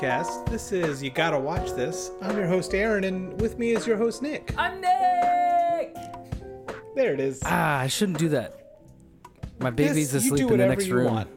[0.00, 0.50] Welcome to the podcast.
[0.50, 2.10] This is You Gotta Watch This.
[2.22, 4.54] I'm your host, Aaron, and with me is your host, Nick.
[4.56, 5.96] I'm Nick.
[6.94, 7.40] There it is.
[7.44, 8.54] Ah, I shouldn't do that.
[9.58, 11.14] My baby's you asleep in the whatever next you room.
[11.14, 11.28] want.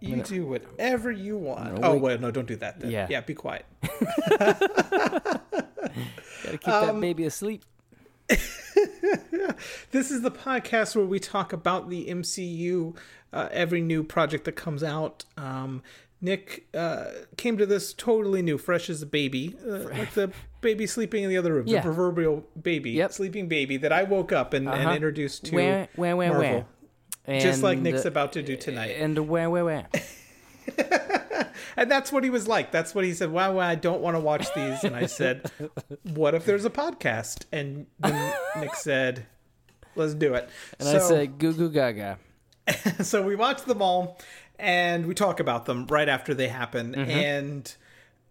[0.00, 1.80] You do whatever you want.
[1.82, 2.02] Oh, wait.
[2.02, 2.80] wait, no, don't do that.
[2.80, 2.90] Then.
[2.90, 3.06] Yeah.
[3.10, 3.66] Yeah, be quiet.
[4.38, 5.40] Gotta
[6.44, 7.64] keep Um, that baby asleep.
[9.90, 12.94] This is the podcast where we talk about the MCU,
[13.32, 15.24] uh, every new project that comes out.
[15.36, 15.82] Um,
[16.20, 17.04] Nick uh,
[17.36, 21.30] came to this totally new, fresh as a baby, uh, like the baby sleeping in
[21.30, 21.76] the other room, Yeah.
[21.78, 23.12] the proverbial baby, Yep.
[23.12, 24.94] sleeping baby that I woke up and, and Uh-huh.
[24.94, 26.66] introduced to Where, where, where, Marvel,
[27.24, 27.40] where?
[27.40, 28.96] just like And, Nick's uh, about to do tonight.
[28.98, 29.86] And where, where, where?
[31.76, 32.72] And that's what he was like.
[32.72, 33.30] That's what he said.
[33.30, 34.82] Wow, wow I don't want to watch these.
[34.82, 35.48] And I said,
[36.02, 37.44] What if there's a podcast?
[37.52, 39.26] And then Nick said,
[39.94, 40.48] Let's do it.
[40.80, 42.18] And I said, goo goo gaga.
[43.00, 44.18] so we watched them all
[44.58, 46.94] and we talk about them right after they happen.
[46.94, 47.10] Mm-hmm.
[47.10, 47.76] And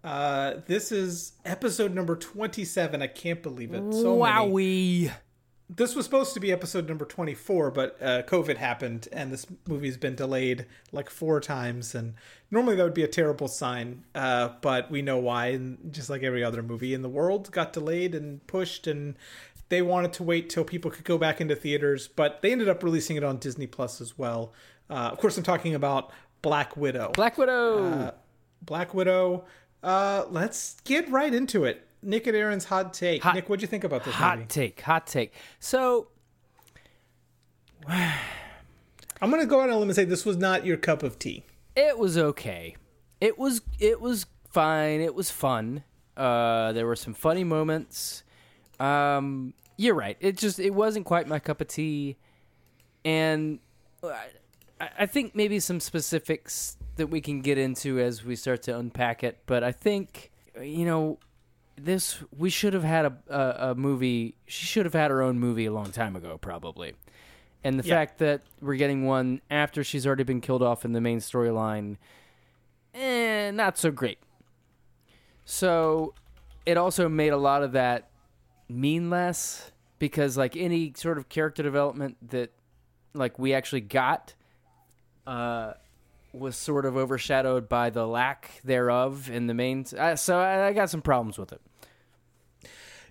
[0.04, 3.02] uh, this is episode number 27.
[3.02, 3.94] I can't believe it.
[3.94, 4.52] So many.
[4.52, 5.12] Wowie.
[5.70, 9.98] This was supposed to be episode number 24, but uh, COVID happened and this movie's
[9.98, 11.94] been delayed like four times.
[11.94, 12.14] And
[12.50, 15.48] normally that would be a terrible sign, uh, but we know why.
[15.48, 18.88] And just like every other movie in the world, got delayed and pushed.
[18.88, 19.16] And
[19.68, 22.82] they wanted to wait till people could go back into theaters, but they ended up
[22.82, 24.54] releasing it on Disney Plus as well.
[24.90, 27.12] Uh, of course, I'm talking about Black Widow.
[27.14, 27.84] Black Widow.
[27.86, 28.12] Uh,
[28.62, 29.46] Black Widow.
[29.84, 31.86] Uh, let's get right into it.
[32.02, 33.24] Nick and Aaron's hot take.
[33.24, 34.48] Hot- Nick, what'd you think about this hot movie?
[34.48, 34.82] take.
[34.82, 35.34] Hot take.
[35.60, 36.08] So,
[37.88, 41.18] I'm gonna go out on a limb and say this was not your cup of
[41.20, 41.44] tea.
[41.76, 42.76] it was okay.
[43.20, 45.02] It was it was fine.
[45.02, 45.84] It was fun.
[46.16, 48.24] Uh, there were some funny moments.
[48.80, 50.18] Um, you're right.
[50.20, 52.18] It just it wasn't quite my cup of tea,
[53.04, 53.60] and
[54.80, 59.24] I, think maybe some specifics that we can get into as we start to unpack
[59.24, 59.40] it.
[59.46, 61.20] But I think you know
[61.76, 64.36] this we should have had a, a, a movie.
[64.46, 66.94] She should have had her own movie a long time ago, probably.
[67.64, 67.96] And the Yeah.
[67.96, 71.98] fact that we're getting one after she's already been killed off in the main storyline,
[72.94, 74.20] eh, not so great.
[75.46, 76.14] So
[76.66, 78.10] it also made a lot of that
[78.70, 82.52] mean less because like any sort of character development that
[83.14, 84.34] like we actually got
[85.28, 85.74] uh
[86.34, 90.74] was sort of overshadowed by the lack thereof in the main uh, so I, I
[90.74, 91.62] got some problems with it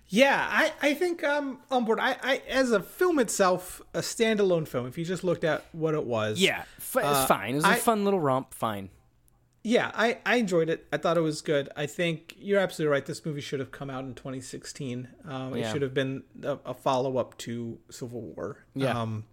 [0.09, 1.99] Yeah, I, I think I'm on board.
[1.99, 4.87] I, I as a film itself, a standalone film.
[4.87, 7.65] If you just looked at what it was, yeah f- Uh, it's fine it was
[7.65, 8.89] a I- fun little romp fine
[9.63, 10.87] yeah, I, I enjoyed it.
[10.93, 11.67] I thought it was good.
[11.75, 13.05] I think you're absolutely right.
[13.05, 15.09] This movie should have come out in 2016.
[15.27, 18.63] Um, It should have been a, a follow up to Civil War.
[18.75, 18.97] Yeah.
[18.97, 19.25] Um,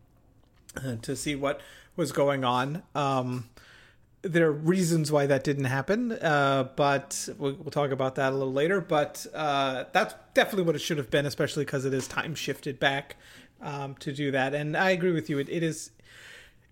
[1.03, 1.61] to see what
[1.97, 2.83] was going on.
[2.95, 3.49] Um,
[4.23, 8.37] there are reasons why that didn't happen, uh, but we'll, we'll talk about that a
[8.37, 8.81] little later.
[8.81, 12.81] But uh, that's definitely what it should have been, especially because it is time shifted
[12.81, 13.17] back
[13.61, 14.55] um, to do that.
[14.55, 15.39] And I agree with you.
[15.39, 15.91] It, it is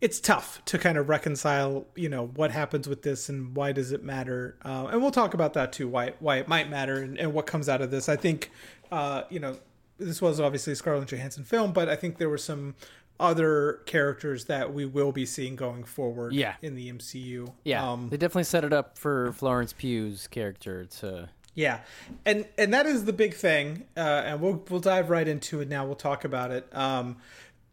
[0.02, 3.92] it's tough to kind of reconcile, you know, what happens with this and why does
[3.92, 4.56] it matter.
[4.64, 7.46] Uh, and we'll talk about that too, why why it might matter and, and what
[7.46, 8.08] comes out of this.
[8.08, 8.50] I think,
[8.90, 9.58] uh, you know,
[9.98, 12.74] this was obviously a Scarlett Johansson film, but I think there were some
[13.22, 16.54] other characters that we will be seeing going forward Yeah.
[16.60, 17.52] in the MCU.
[17.64, 21.80] yeah Um, they definitely set it up for florence pugh's character to Yeah,
[22.26, 25.68] and and that is the big thing, uh, and we'll we'll dive right into it
[25.68, 25.84] now.
[25.86, 26.66] We'll talk about it.
[26.74, 27.18] Um,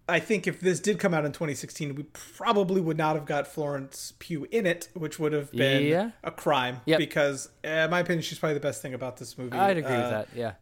[0.08, 3.48] I think if this did come out in 2016, we probably would not have got
[3.48, 6.12] Florence Pugh in it, which would have been Yeah.
[6.24, 6.82] a crime.
[6.88, 6.98] Yep.
[7.00, 9.56] Because, uh, in my opinion, she's probably the best thing about this movie.
[9.58, 10.54] i'd agree Uh, with that yeah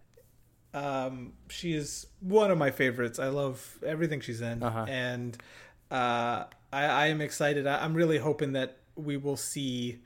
[0.74, 3.20] um, she is one of my favorites.
[3.20, 4.86] I love everything she's in, Uh-huh.
[4.88, 5.38] and
[5.92, 7.66] uh, I, I am excited.
[7.68, 10.00] I, I'm really hoping that we will see,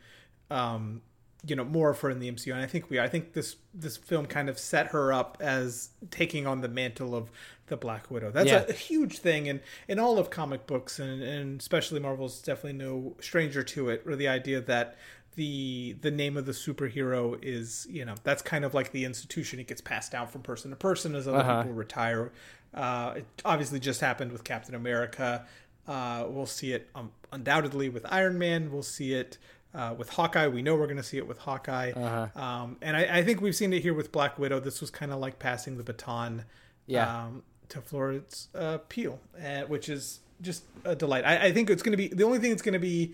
[0.49, 1.01] um,
[1.45, 2.51] you know, more of her in the MCU.
[2.53, 2.99] And I think we.
[2.99, 7.15] I think this this film kind of set her up as taking on the mantle
[7.15, 7.31] of
[7.67, 8.29] the Black Widow.
[8.31, 8.65] That's Yeah.
[8.67, 12.73] a, a huge thing in in all of comic books, and and especially Marvel's definitely
[12.77, 14.03] no stranger to it.
[14.05, 14.97] Or the idea that
[15.35, 19.59] the the name of the superhero is you know that's kind of like the institution
[19.59, 21.61] it gets passed down from person to person as other Uh-huh.
[21.63, 22.31] people retire
[22.73, 25.45] uh it obviously just happened with captain america
[25.87, 29.37] uh we'll see it um, undoubtedly with iron man we'll see it
[29.73, 32.27] uh, with Hawkeye, we know we're going to see it with Hawkeye, Uh-huh.
[32.41, 34.59] um, and I, I think we've seen it here with Black Widow.
[34.59, 36.43] This was kind of like passing the baton,
[36.87, 37.07] Yeah.
[37.27, 41.23] um, to Florence uh, Peel, uh, which is just a delight.
[41.23, 43.13] I, I think it's going to be the only thing that's going to be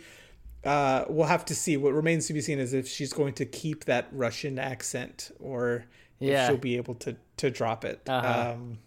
[0.65, 1.77] uh, we'll have to see.
[1.77, 5.85] What remains to be seen is if she's going to keep that Russian accent or
[6.19, 6.43] Yeah.
[6.43, 8.01] if she'll be able to to drop it.
[8.07, 8.51] Uh-huh.
[8.53, 8.79] Um,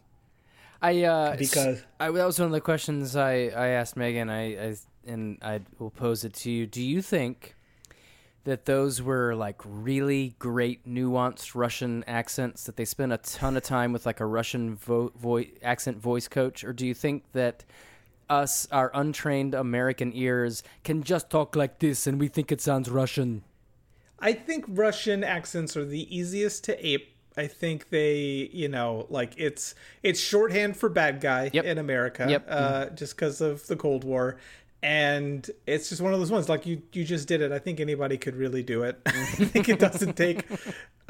[0.83, 4.29] I uh, Because- I, that was one of the questions I, I asked Megan.
[4.31, 4.77] I, I
[5.07, 6.67] and I will pose it to you.
[6.67, 7.55] Do you think
[8.45, 13.63] that those were like really great nuanced Russian accents that they spent a ton of
[13.63, 17.65] time with like a Russian vo- voice accent voice coach or do you think that
[18.31, 22.89] us our untrained American ears can just talk like this and we think it sounds
[22.89, 23.43] Russian?
[24.19, 27.15] I think Russian accents are the easiest to ape.
[27.37, 31.65] I think they, you know, like it's it's shorthand for bad guy Yep.
[31.65, 32.47] in America, Yep.
[32.49, 34.37] uh, just because of the Cold War,
[34.83, 36.49] and it's just one of those ones.
[36.49, 37.53] Like you, you just did it.
[37.53, 39.01] I think anybody could really do it.
[39.07, 40.45] I think it doesn't take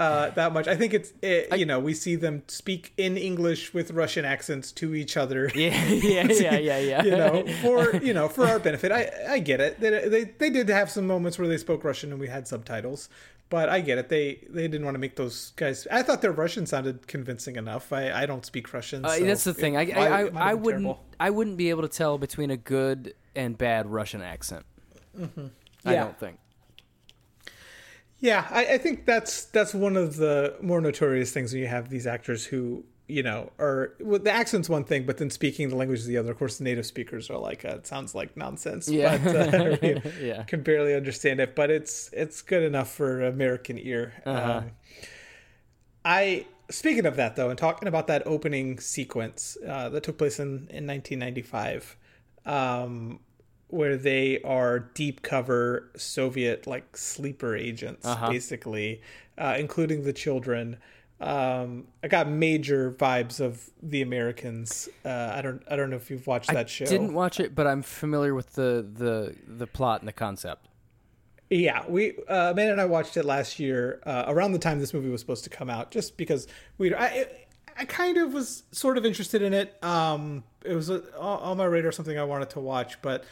[0.00, 0.66] uh, that much.
[0.66, 4.72] I think it's, it, you know, we see them speak in English with Russian accents
[4.72, 5.50] to each other.
[5.54, 7.02] Yeah, yeah, yeah, yeah, yeah.
[7.04, 8.90] you know, for you know, for our benefit.
[8.90, 9.78] I I get it.
[9.80, 13.08] They, they they did have some moments where they spoke Russian and we had subtitles,
[13.50, 14.08] but I get it.
[14.08, 15.86] They they didn't want to make those guys.
[15.90, 17.92] I thought their Russian sounded convincing enough.
[17.92, 19.04] I I don't speak Russian.
[19.04, 19.76] Uh, so that's the thing.
[19.76, 21.04] I it I, might- I, I wouldn't terrible.
[21.20, 24.64] I wouldn't be able to tell between a good and bad Russian accent.
[25.14, 25.46] I Mm-hmm.
[25.84, 26.04] Yeah.
[26.04, 26.38] don't think.
[28.20, 31.88] Yeah, I, I think that's that's one of the more notorious things when you have
[31.88, 35.76] these actors who you know are well, the accent's one thing, but then speaking the
[35.76, 36.30] language is the other.
[36.32, 38.88] Of course, the native speakers are like uh, it sounds like nonsense.
[38.88, 39.16] Yeah.
[39.18, 40.42] but, uh, you Yeah.
[40.44, 44.12] can barely understand it, but it's it's good enough for American ear.
[44.26, 44.52] Uh-huh.
[44.58, 44.70] Um,
[46.04, 50.38] I speaking of that though, and talking about that opening sequence uh, that took place
[50.38, 51.96] in in 1995.
[52.46, 53.20] Um,
[53.70, 58.30] where they are deep cover Soviet like sleeper agents, Uh-huh.
[58.30, 59.00] basically,
[59.38, 60.76] uh, including the children.
[61.20, 64.88] Um, I got major vibes of the Americans.
[65.04, 66.86] Uh, I don't, I don't know if you've watched that show.
[66.86, 70.66] I Didn't watch it, but I'm familiar with the the the plot and the concept.
[71.50, 74.94] Yeah, we uh, Amanda and I watched it last year uh, around the time this
[74.94, 76.46] movie was supposed to come out, just because
[76.78, 77.26] we I
[77.76, 79.76] I kind of was sort of interested in it.
[79.82, 83.24] Um, it was uh on my radar, something I wanted to watch, but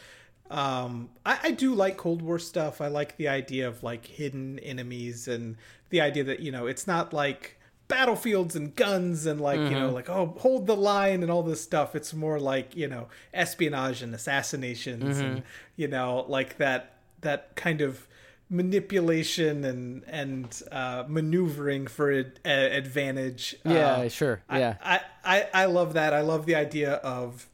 [0.51, 2.81] um, I, I do like Cold War stuff.
[2.81, 5.57] I like the idea of like hidden enemies and
[5.91, 7.59] the idea that you know it's not like
[7.89, 11.63] battlefields and guns and like you know like oh hold the line and all this
[11.63, 15.43] stuff it's more like you know espionage and assassinations and
[15.77, 18.07] you know like that that kind of
[18.51, 23.57] manipulation and and uh, maneuvering for ad- a- advantage.
[23.65, 24.43] Yeah, Uh, sure.
[24.51, 24.77] Yeah.
[24.83, 26.13] I, I I love that.
[26.15, 27.49] I love the idea of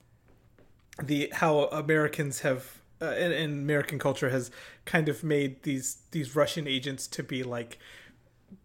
[1.02, 2.80] the how Americans have
[3.10, 4.50] uh, American culture has
[4.84, 7.78] kind of made these these Russian agents to be like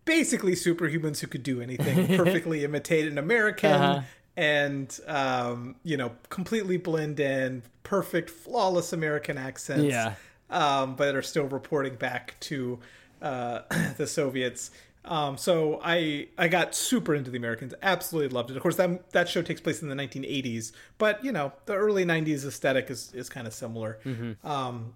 [0.06, 3.72] basically superhumans who could do anything, perfectly imitate an American.
[3.72, 4.02] Uh-huh.
[4.38, 10.14] And um, you know, completely blend in, perfect, flawless American accents Yeah.
[10.50, 12.80] um, but are still reporting back to
[13.22, 13.62] uh,
[13.98, 14.72] the Soviets.
[15.06, 18.58] Um, so I I got super into the Americans, absolutely loved it.
[18.58, 22.06] Of course, that that show takes place in the 1980s, but you know the early
[22.06, 24.00] 90s aesthetic is is kind of similar.
[24.44, 24.94] Um,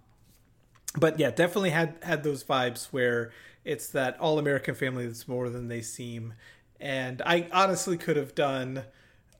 [0.97, 3.31] but yeah, definitely had had those vibes where
[3.63, 6.33] it's that all American family that's more than they seem,
[6.79, 8.83] and I honestly could have done.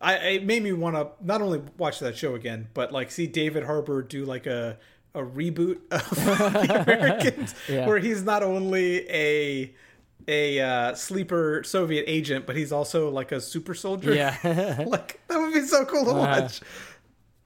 [0.02, 3.28] I it made me want to not only watch that show again, but like see
[3.28, 4.78] David Harbour do like a
[5.14, 7.86] a reboot of the Americans, Yeah.
[7.86, 9.74] where he's not only a
[10.28, 14.14] a uh, sleeper Soviet agent, but he's also like a super soldier.
[14.14, 14.84] Yeah.
[14.88, 16.62] like that would be so cool to watch.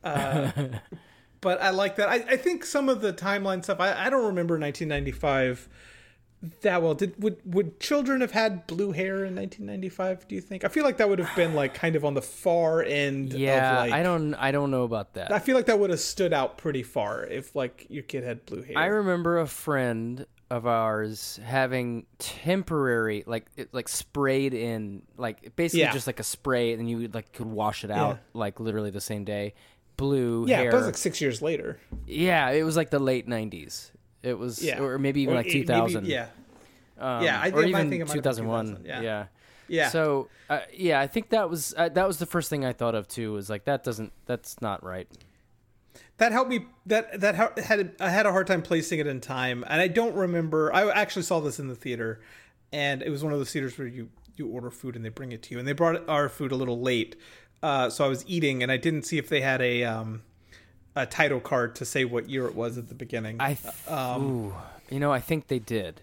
[0.04, 0.52] Uh,
[1.42, 2.10] but I like that.
[2.10, 3.80] I, I think some of the timeline stuff.
[3.80, 5.70] I, I don't remember 1995
[6.62, 6.94] that well.
[6.94, 10.28] Did would would children have had blue hair in 1995?
[10.28, 10.64] Do you think?
[10.64, 13.34] I feel like that would have been like kind of on the far end.
[13.34, 15.32] yeah, of like, I don't I don't know about that.
[15.32, 18.46] I feel like that would have stood out pretty far if like your kid had
[18.46, 18.78] blue hair.
[18.78, 25.82] I remember a friend of ours having temporary like it, like sprayed in like basically
[25.82, 25.92] Yeah.
[25.92, 29.26] just like a spray and you like could wash it out like literally the same
[29.26, 29.54] day.
[29.98, 30.70] Blue yeah, hair.
[30.70, 31.80] it was like six years later.
[32.06, 33.92] yeah it was like the late 90s
[34.24, 36.28] it was Yeah, or maybe even Or like maybe- 2000 yeah,
[37.00, 39.02] um, Yeah, I or even think it might 2001 2000, yeah.
[39.02, 39.26] yeah.
[39.70, 39.90] Yeah.
[39.90, 42.96] so uh, yeah i think that was uh, that was the first thing i thought
[42.96, 45.10] of too was like that doesn't that's not right
[46.18, 49.64] that helped me that that had I had a hard time placing it in time
[49.68, 52.20] and I don't remember I actually saw this in the theater
[52.72, 55.32] and it was one of those theaters where you you order food and they bring
[55.32, 57.16] it to you and they brought our food a little late
[57.64, 60.22] uh, so I was eating and I didn't see if they had a um
[60.96, 64.24] a title card to say what year it was at the beginning i th- Um,
[64.24, 64.54] ooh,
[64.90, 66.02] you know i think they did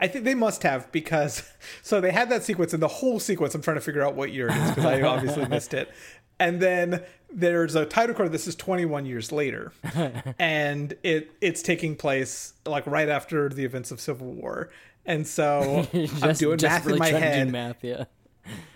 [0.00, 1.48] I think they must have because
[1.82, 3.54] so they had that sequence and the whole sequence.
[3.54, 5.92] I'm trying to figure out what year it is because I obviously missed it.
[6.42, 8.32] And then there's a title card.
[8.32, 9.72] This is 21 years later,
[10.38, 14.70] and it it's taking place like right after the events of Civil War.
[15.06, 15.86] And so
[16.22, 18.04] I'm doing just math really in my head, math yeah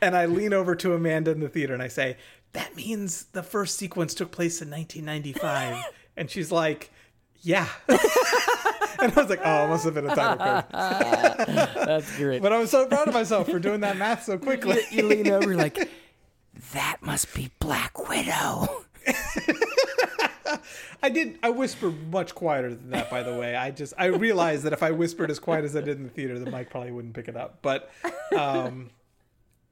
[0.00, 2.16] and I lean over to Amanda in the theater and I say,
[2.52, 5.84] "That means the first sequence took place in 1995."
[6.16, 6.90] and she's like,
[7.40, 7.98] "Yeah." and
[9.12, 10.64] I was like, oh, it must have been a title card.
[10.72, 12.42] That's great.
[12.42, 14.80] But I was so proud of myself for doing that math so quickly.
[14.90, 15.90] you, you lean over, like,
[16.72, 18.84] that must be Black Widow.
[21.02, 21.38] I did.
[21.42, 23.54] I whispered much quieter than that, by the way.
[23.54, 26.08] I just I realized that if I whispered as quiet as I did in the
[26.10, 27.58] theater, the mic probably wouldn't pick it up.
[27.62, 27.90] But,
[28.36, 28.90] um,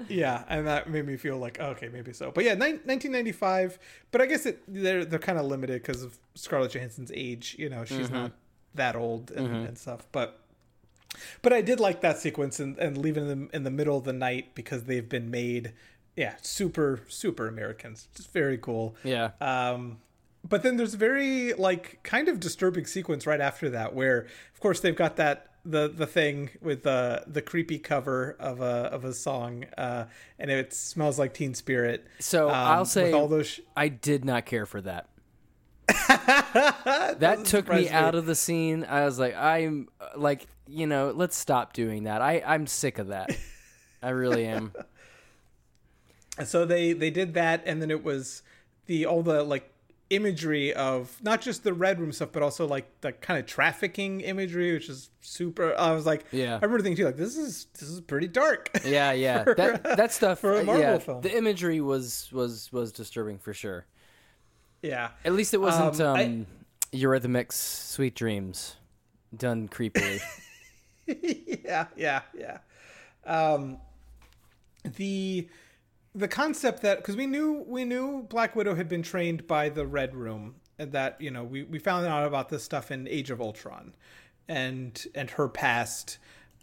[0.09, 2.31] yeah, and that made me feel like okay, maybe so.
[2.31, 3.79] But yeah, ni- 1995.
[4.11, 7.57] But I guess it they're they're kind of limited because of Scarlett Johansson's age.
[7.59, 8.33] You know, she's not
[8.75, 10.07] that old and, and stuff.
[10.13, 10.41] But
[11.43, 14.13] but I did like that sequence and, and leaving them in the middle of the
[14.13, 15.73] night because they've been made,
[16.17, 18.09] yeah, super super Americans.
[18.15, 18.97] Just very cool.
[19.03, 19.31] Yeah.
[19.41, 19.99] Um,
[20.47, 24.61] but then there's a very like kind of disturbing sequence right after that where, of
[24.61, 29.05] course, they've got that the the thing with the the creepy cover of a of
[29.05, 30.05] a song, uh,
[30.39, 32.07] and it smells like Teen Spirit.
[32.21, 33.47] So Um, I'll with say all those.
[33.47, 35.09] Sh- I did not care for that.
[35.89, 37.89] that took me me.
[37.91, 38.85] out of the scene.
[38.89, 42.21] I was like, I'm uh, like, you know, let's stop doing that.
[42.23, 43.31] I I'm sick of that.
[44.03, 44.73] I really am.
[46.43, 48.43] so they they did that and then it was
[48.87, 49.71] the all the like
[50.11, 54.21] imagery of not just the red room stuff but also like the kind of trafficking
[54.21, 56.53] imagery which is super i was like Yeah.
[56.53, 59.45] i remember thinking too like this is this is pretty dark Yeah, yeah.
[59.57, 61.23] That that stuff for a Marvel yeah, film.
[61.23, 63.87] The imagery was was was disturbing for sure.
[64.83, 66.17] yeah At least it wasn't Um, um,
[66.93, 68.77] I- Eurythmics Sweet Dreams
[69.37, 70.21] done creepily.
[71.07, 72.59] yeah yeah yeah
[73.27, 73.79] um
[74.85, 75.49] the
[76.15, 79.87] the concept that because we knew we knew black widow had been trained by the
[79.87, 83.31] red room and that you know we, we found out about this stuff in age
[83.31, 83.93] of ultron
[84.49, 86.19] and and her past.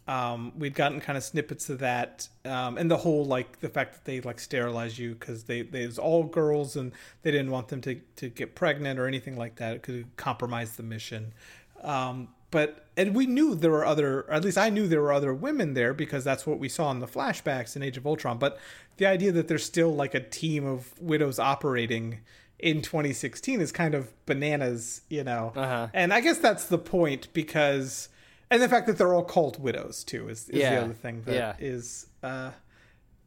[0.08, 3.94] Um we'd gotten kind of snippets of that um and the whole like the fact
[3.94, 6.92] that they like sterilize you because they they was all girls and
[7.22, 10.76] they didn't want them to to get pregnant or anything like that it could compromise
[10.76, 11.34] the mission.
[11.84, 15.14] Um but and we knew there were other or at least i knew there were
[15.14, 18.38] other women there because that's what we saw in the flashbacks in age of ultron
[18.38, 18.60] but
[18.98, 22.20] the idea that there's still like a team of widows operating
[22.60, 25.88] in 2016 is kind of bananas you know Uh-huh.
[25.94, 28.10] and i guess that's the point because
[28.52, 30.76] and the fact that they're all cult widows too is, is Yeah.
[30.76, 31.54] the other thing that Yeah.
[31.60, 32.52] is uh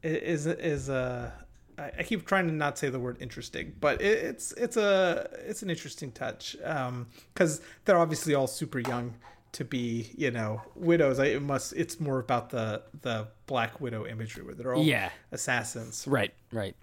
[0.03, 1.31] is is uh
[1.77, 5.29] I I keep trying to not say the word interesting, but it, it's it's a
[5.45, 6.55] it's an interesting touch
[7.33, 9.15] because they're obviously all super young
[9.53, 11.19] to be you know widows.
[11.19, 15.09] I, it must it's more about the the Black Widow imagery where they're all Yeah.
[15.31, 16.05] assassins.
[16.07, 16.75] right, right.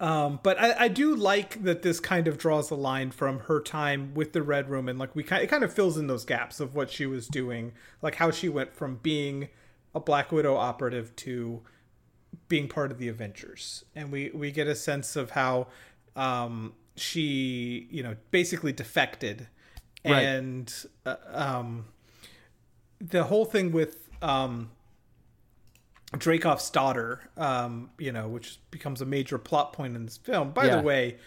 [0.00, 3.60] Um, but I, I do like that this kind of draws the line from her
[3.60, 6.24] time with the Red Room, and like we kind, it kind of fills in those
[6.24, 9.48] gaps of what she was doing, like how she went from being
[9.96, 11.62] a Black Widow operative to
[12.48, 15.66] being part of the Avengers, and we we get a sense of how
[16.16, 19.48] um, she, you know, basically defected,
[20.04, 20.22] Right.
[20.22, 20.74] and
[21.06, 21.86] uh, um,
[23.00, 24.70] the whole thing with um,
[26.12, 30.50] Dreykov's daughter, um, you know, which becomes a major plot point in this film.
[30.52, 30.76] By Yeah.
[30.76, 31.18] the way,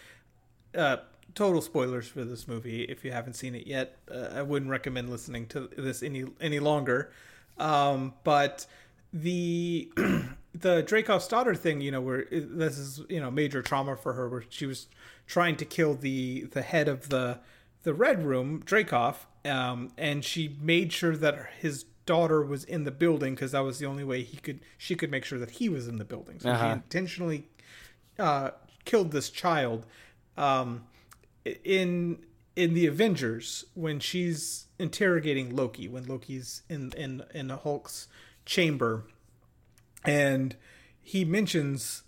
[0.75, 0.97] uh,
[1.35, 2.83] total spoilers for this movie.
[2.83, 6.59] If you haven't seen it yet, uh, I wouldn't recommend listening to this any any
[6.59, 7.11] longer.
[7.57, 8.65] Um, but
[9.13, 9.91] the
[10.53, 14.27] the Dreykov's daughter thing, you know, where this is you know major trauma for her,
[14.29, 14.87] where she was
[15.27, 17.39] trying to kill the the head of the
[17.83, 19.15] the Red Room, Dreykov,
[19.45, 23.79] um, and she made sure that his daughter was in the building because that was
[23.79, 26.39] the only way he could she could make sure that he was in the building.
[26.39, 26.73] So she Uh-huh.
[26.73, 27.47] intentionally
[28.19, 28.51] uh,
[28.85, 29.85] killed this child.
[30.37, 30.83] Um,
[31.63, 32.19] in
[32.55, 38.07] in the Avengers, when she's interrogating Loki, when Loki's in in in Hulk's
[38.45, 39.05] chamber,
[40.05, 40.55] and
[41.01, 42.03] he mentions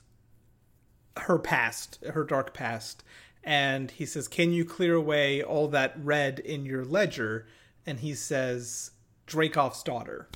[1.18, 3.04] her past, her dark past,
[3.44, 7.46] and he says, "Can you clear away all that red in your ledger?"
[7.86, 8.92] And he says,
[9.28, 10.28] "Dreykov's daughter,"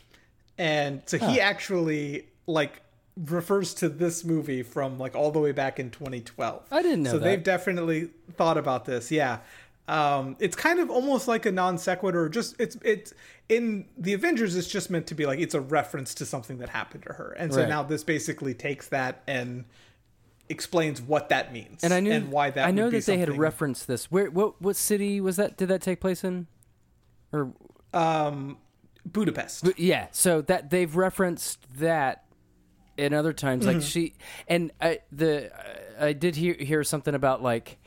[0.58, 2.82] and so he actually like
[3.26, 6.68] refers to this movie from like all the way back in 2012.
[6.72, 7.26] I didn't know So that.
[7.26, 9.10] they've definitely thought about this.
[9.12, 9.40] Yeah.
[9.88, 12.28] Um, it's kind of almost like a non sequitur.
[12.30, 13.14] Just it's it's
[13.48, 14.56] in the Avengers.
[14.56, 17.32] It's just meant to be like it's a reference to something that happened to her,
[17.40, 17.70] and so Right.
[17.70, 19.64] now this basically takes that and
[20.50, 22.66] explains what that means And I knew and why that.
[22.68, 24.10] I know that they had referenced this.
[24.12, 25.58] Where what what city was that?
[25.58, 26.48] Did that take place in?
[27.34, 27.52] Or
[27.94, 28.58] um,
[29.06, 29.64] Budapest.
[29.64, 32.26] But yeah, so that they've referenced that
[32.98, 33.86] in other times, like Mm-hmm.
[33.86, 34.14] she
[34.48, 35.52] and I the
[36.00, 37.78] I did hear hear something about like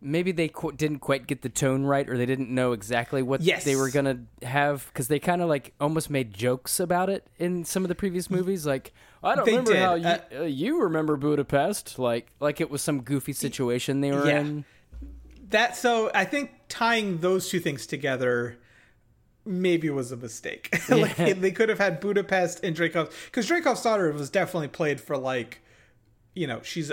[0.00, 3.40] maybe they qu- didn't quite get the tone right, or they didn't know exactly what
[3.40, 3.64] Yes.
[3.64, 7.64] they were gonna have because they kind of like almost made jokes about it in
[7.64, 8.66] some of the previous movies.
[8.66, 9.82] Like I don't They remember did.
[9.82, 14.12] how you Uh, uh, you remember Budapest, like like it was some goofy situation they
[14.12, 14.40] were Yeah.
[14.40, 14.64] in.
[15.50, 18.58] that so I think tying those two things together
[19.44, 20.68] maybe was a mistake.
[20.88, 21.34] like Yeah.
[21.34, 25.60] they could have had Budapest and Dreykov because Dreykov's daughter was definitely played for like,
[26.34, 26.90] you know, she's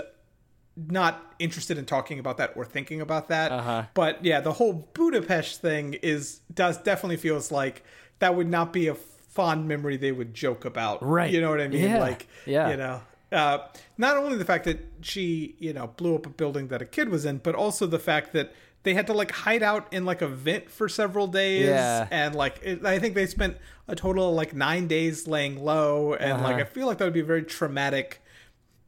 [0.75, 3.51] not interested in talking about that or thinking about that.
[3.51, 3.83] Uh-huh.
[3.93, 7.83] But yeah, the whole Budapest thing is does definitely feels like
[8.19, 11.03] that would not be a fond memory they would joke about.
[11.03, 11.31] Right.
[11.31, 11.83] You know what I mean?
[11.89, 11.99] Yeah.
[11.99, 12.69] Like, Yeah.
[12.71, 13.01] you know.
[13.31, 13.57] Uh,
[13.97, 17.09] not only the fact that she, you know, blew up a building that a kid
[17.09, 18.53] was in, but also the fact that
[18.83, 22.07] they had to like hide out in like a vent for several days, Yeah.
[22.11, 26.13] and like it, I think they spent a total of like nine days laying low,
[26.13, 26.61] and like Uh-huh.
[26.61, 28.21] I feel like that would be a very traumatic,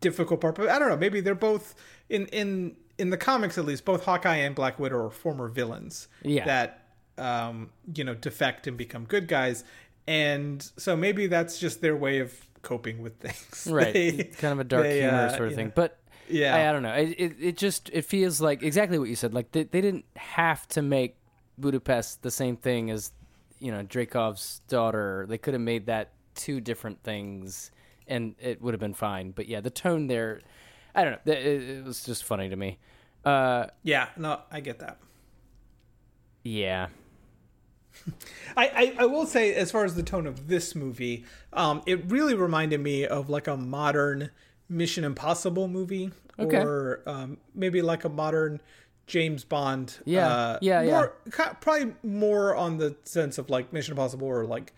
[0.01, 0.55] difficult part.
[0.55, 1.75] But I don't know, maybe they're both
[2.09, 3.85] in in in the comics at least.
[3.85, 6.45] Both Hawkeye and Black Widow are former villains Yeah.
[6.45, 6.81] that
[7.17, 9.63] um you know defect and become good guys,
[10.07, 13.67] and so maybe that's just their way of coping with things.
[13.71, 15.73] right They- kind of a dark they, humor uh, sort of thing know.
[15.75, 16.55] but Yeah.
[16.55, 19.33] I, I don't know it, it, it just it feels like exactly what you said
[19.35, 21.15] like they, they didn't have to make
[21.59, 23.11] budapest the same thing as
[23.59, 27.69] you know dreykov's daughter they could have made that two different things
[28.07, 30.41] and it would have been fine but yeah the tone there
[30.93, 32.77] i don't know it, it was just funny to me
[33.25, 34.97] uh Yeah, no, I get that.
[36.43, 36.87] yeah
[38.57, 42.09] I, I, I will say, as far as the tone of this movie, um, it
[42.11, 44.31] really reminded me of like a modern
[44.69, 46.57] Mission Impossible movie, Okay.
[46.57, 48.61] or um, maybe like a modern
[49.07, 49.97] James Bond.
[50.05, 50.91] Yeah, uh, yeah, yeah.
[50.91, 54.73] more, ki- Probably more on the sense of like Mission Impossible or like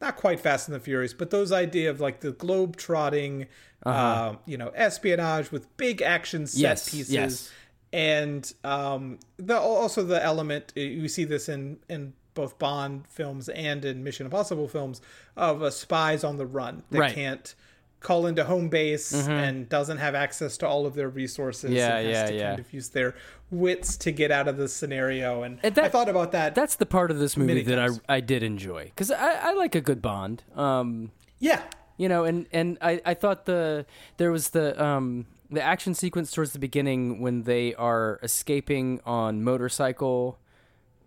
[0.00, 3.46] not quite Fast and the Furious, but those idea of like the globe trotting,
[3.84, 6.70] uh you know, espionage with big action set Uh-huh.
[6.70, 7.52] Yes, pieces yes.
[7.92, 13.84] and um, the also the element you see this in in both Bond films and
[13.84, 15.00] in Mission Impossible films
[15.36, 17.14] of a spies on the run that Right.
[17.14, 17.54] Can't
[18.00, 21.70] call into home base and doesn't have access to all of their resources.
[21.72, 22.48] Yeah, and has yeah, to yeah.
[22.50, 23.14] Kind of use their
[23.50, 25.42] wits to get out of the scenario.
[25.42, 26.54] And, And that- I thought about that.
[26.54, 27.88] that's the part of this movie that I.
[28.08, 31.62] I did enjoy because I, I like a good bond um yeah,
[31.96, 36.30] you know and and i i thought the there was the um the action sequence
[36.30, 40.38] towards the beginning when they are escaping on motorcycle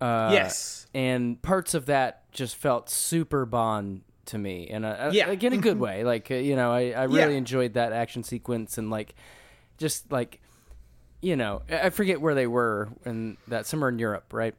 [0.01, 0.87] uh Yes.
[0.93, 5.27] and parts of that just felt super bond to me and Yeah.
[5.27, 7.37] like in a good way like uh, you know i i really Yeah.
[7.39, 9.15] enjoyed that action sequence and like
[9.77, 10.39] just like
[11.21, 14.55] you know i forget where they were in that somewhere in europe right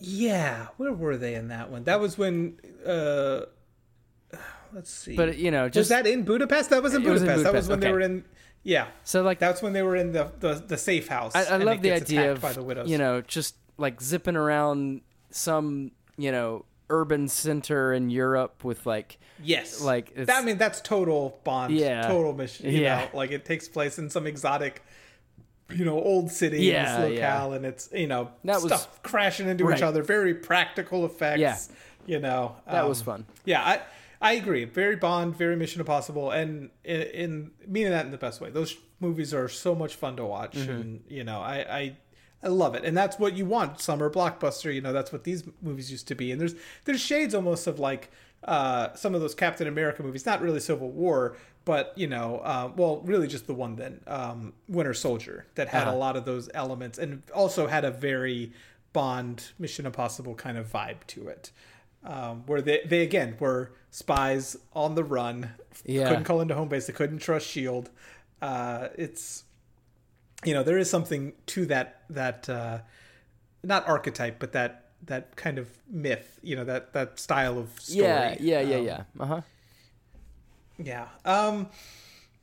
[0.00, 0.68] yeah.
[0.76, 1.82] Where were they in that one?
[1.82, 2.58] That was when.
[2.86, 3.40] uh
[4.72, 5.16] Let's see.
[5.16, 6.70] but you know was just that in Budapest?
[6.70, 7.42] That was in It was Budapest.
[7.44, 8.24] That was Budapest, when they were in.
[8.62, 8.86] Yeah.
[9.02, 11.34] so like That's when they were in the the, the safe house.
[11.34, 12.88] I, I love the idea of by the widows.
[12.88, 19.18] you know just like zipping around some you know urban center in Europe with like
[19.42, 20.42] yes, like, it's- that.
[20.42, 21.74] I mean, that's total Bond.
[21.74, 22.06] Yeah.
[22.08, 22.66] total mission.
[22.70, 23.00] You Yeah.
[23.12, 24.82] know, like it takes place in some exotic,
[25.70, 27.46] you know, old city Yeah, in this yeah.
[27.52, 29.76] and it's you know That was- stuff crashing into Right.
[29.76, 30.02] each other.
[30.02, 31.40] Very practical effects.
[31.40, 31.56] Yeah.
[32.06, 33.26] you know, that was um, fun.
[33.44, 33.80] Yeah, I
[34.20, 34.64] I agree.
[34.64, 38.50] Very Bond, very Mission Impossible, and in, in meaning that in the best way.
[38.50, 40.70] Those movies are so much fun to watch, Mm-hmm.
[40.72, 41.96] and you know, I, I
[42.42, 43.80] I love it, and that's what you want.
[43.80, 46.30] Summer blockbuster, you know, that's what these movies used to be.
[46.32, 48.10] And there's there's shades almost of like
[48.44, 52.70] uh, some of those Captain America movies, not really Civil War, but you know, uh,
[52.76, 55.96] well, really just the one then, um, Winter Soldier, that had Uh-huh.
[55.96, 58.52] a lot of those elements, and also had a very
[58.92, 61.50] Bond Mission Impossible kind of vibe to it
[62.04, 65.50] um, where they, they again were spies on the run.
[65.84, 66.08] Yeah.
[66.08, 66.86] Couldn't call into home base.
[66.86, 67.90] They couldn't trust Shield.
[68.40, 69.44] Uh, it's
[70.44, 72.78] you know there is something to that that uh,
[73.62, 76.38] not archetype, but that that kind of myth.
[76.42, 78.06] You know that that style of story.
[78.06, 79.02] Yeah, yeah, yeah, Um, yeah.
[79.20, 79.40] Uh huh.
[80.78, 81.08] yeah.
[81.24, 81.68] Um,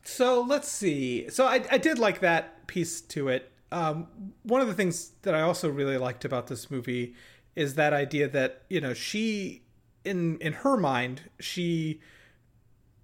[0.04, 1.30] so let's see.
[1.30, 3.52] So I, I did like that piece to it.
[3.72, 4.08] Um,
[4.44, 7.16] one of the things that I also really liked about this movie
[7.56, 9.64] is that idea that you know she
[10.04, 12.00] in in her mind she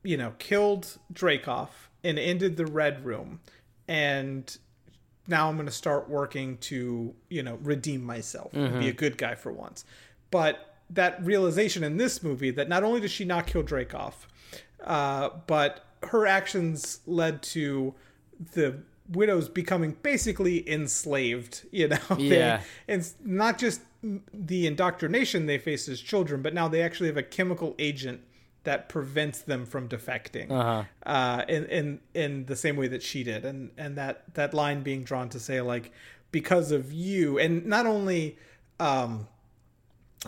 [0.04, 1.70] you know killed Dreykov
[2.04, 3.40] and ended the Red Room,
[3.88, 4.58] and
[5.28, 9.18] now I'm going to start working to you know redeem myself and be a good
[9.18, 9.86] guy for once.
[10.32, 14.14] But that realization in this movie that not only does she not kill Dreykov,
[14.84, 17.94] uh, but her actions led to
[18.54, 18.80] the
[19.10, 21.66] widows becoming basically enslaved.
[21.72, 22.62] You know, They- Yeah.
[22.88, 23.82] it's not just
[24.34, 28.22] the indoctrination they face as children, but now they actually have a chemical agent
[28.64, 30.84] that prevents them from defecting Uh-huh.
[31.06, 34.82] uh, in in in the same way that she did, and and that that line
[34.84, 35.92] being drawn to say like
[36.32, 38.38] because of you, and not only
[38.80, 39.28] um,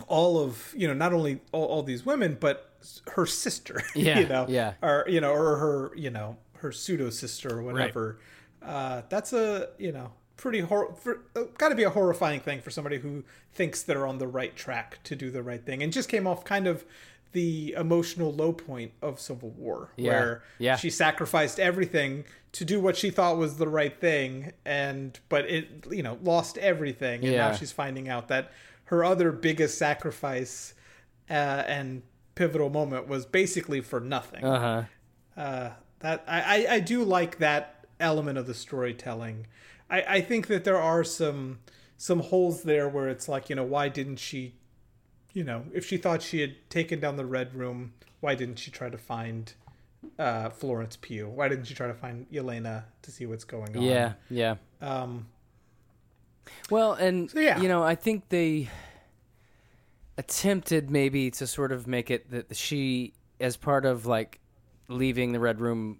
[0.08, 2.70] all of you know not only all, all these women, but
[3.12, 4.74] her sister, Yeah, you know, yeah.
[4.82, 8.18] or you know, or her you know her pseudo sister or whatever.
[8.62, 12.60] Uh, that's a you know pretty hor- for, uh, got to be a horrifying thing
[12.60, 15.92] for somebody who thinks they're on the right track to do the right thing, and
[15.92, 16.84] just came off kind of
[17.34, 20.08] the emotional low point of Civil War, Yeah.
[20.08, 20.76] where Yeah.
[20.76, 25.86] she sacrificed everything to do what she thought was the right thing, and but it
[25.90, 27.50] you know lost everything, and Yeah.
[27.50, 28.50] now she's finding out that
[28.86, 30.74] her other biggest sacrifice
[31.30, 31.32] uh,
[31.66, 32.02] and
[32.34, 34.58] pivotal moment was basically for nothing Uh
[35.36, 35.40] huh.
[35.40, 35.70] uh,
[36.00, 39.46] that I, I, I do like that element of the storytelling.
[39.88, 41.60] I, I think that there are some
[41.96, 44.54] some holes there where it's like you know why didn't she,
[45.34, 48.70] you know, if she thought she had taken down the red room, why didn't she
[48.70, 49.52] try to find
[50.18, 51.28] uh, Florence Pugh?
[51.28, 53.82] Why didn't she try to find Yelena to see what's going on?
[53.82, 54.14] Yeah.
[54.30, 54.54] Yeah.
[54.80, 55.26] Um,
[56.70, 57.60] Well, and yeah.
[57.60, 58.70] you know, I think they
[60.16, 64.38] attempted maybe to sort of make it that she, as part of like
[64.88, 65.98] leaving the red room,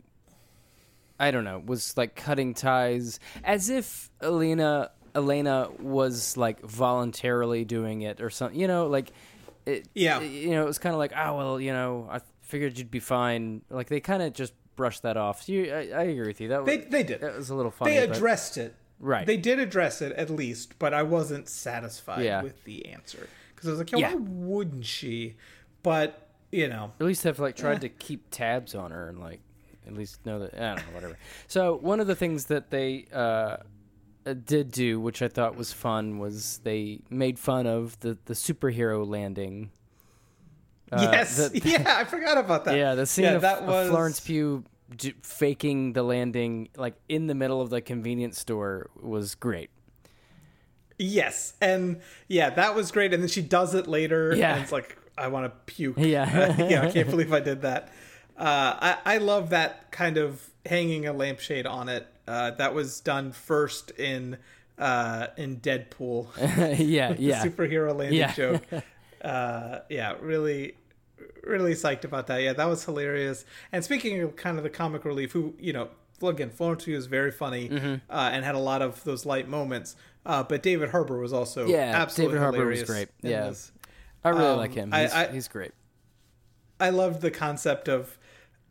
[1.18, 8.02] I don't know, was like cutting ties, as if Elena Elena was like voluntarily doing
[8.02, 8.58] it or something.
[8.58, 9.10] You know, like
[9.66, 9.88] it.
[9.94, 10.20] Yeah.
[10.20, 13.00] You know, it was kind of like, oh well, you know, I figured you'd be
[13.00, 13.62] fine.
[13.70, 15.42] Like they kind of just brushed that off.
[15.44, 16.48] So you, I, I agree with you.
[16.48, 17.20] That they was, they did.
[17.20, 17.94] that was a little funny.
[17.94, 18.74] They but- addressed it.
[19.00, 19.26] Right.
[19.26, 22.42] They did address it at least, but I wasn't satisfied Yeah.
[22.42, 24.14] with the answer because I was like, yeah, Yeah.
[24.14, 25.34] why wouldn't she?
[25.82, 27.62] But you know, at least have like Eh.
[27.62, 29.40] tried to keep tabs on her and like
[29.86, 31.18] at least know that I don't know whatever.
[31.48, 33.56] So one of the things that they uh,
[34.32, 39.06] did do, which I thought was fun, was they made fun of the the superhero
[39.06, 39.70] landing.
[40.90, 42.76] Uh, yes, the- yeah, I forgot about that.
[42.76, 44.64] yeah, the scene Yeah, of, that of Florence Pugh
[44.96, 49.70] d- faking the landing like in the middle of the convenience store was great.
[50.98, 53.12] Yes, and yeah, that was great.
[53.12, 54.34] And then she does it later.
[54.36, 54.54] Yeah.
[54.54, 55.96] and it's like I want to puke.
[55.98, 56.56] Yeah.
[56.68, 57.88] yeah, I can't believe I did that.
[58.38, 58.44] Uh,
[58.80, 62.06] I I love that kind of hanging a lampshade on it.
[62.26, 64.38] Uh, that was done first in
[64.78, 66.28] uh, in Deadpool.
[66.78, 67.44] yeah, the yeah.
[67.44, 68.32] superhero landing Yeah.
[68.34, 68.62] joke.
[69.24, 70.74] Uh, yeah, really,
[71.44, 72.42] really psyched about that.
[72.42, 73.46] Yeah, that was hilarious.
[73.72, 75.88] And speaking of kind of the comic relief, who you know,
[76.22, 77.94] again, Florence Pugh is very funny Mm-hmm.
[78.10, 79.96] uh, and had a lot of those light moments.
[80.26, 83.08] Uh, but David Harbour was also Yeah, absolutely David Harbour was great.
[83.22, 83.48] Yeah.
[83.48, 83.72] this.
[84.22, 84.92] I really um, like him.
[84.92, 85.72] I- He's, I- he's great.
[86.78, 88.18] I loved the concept of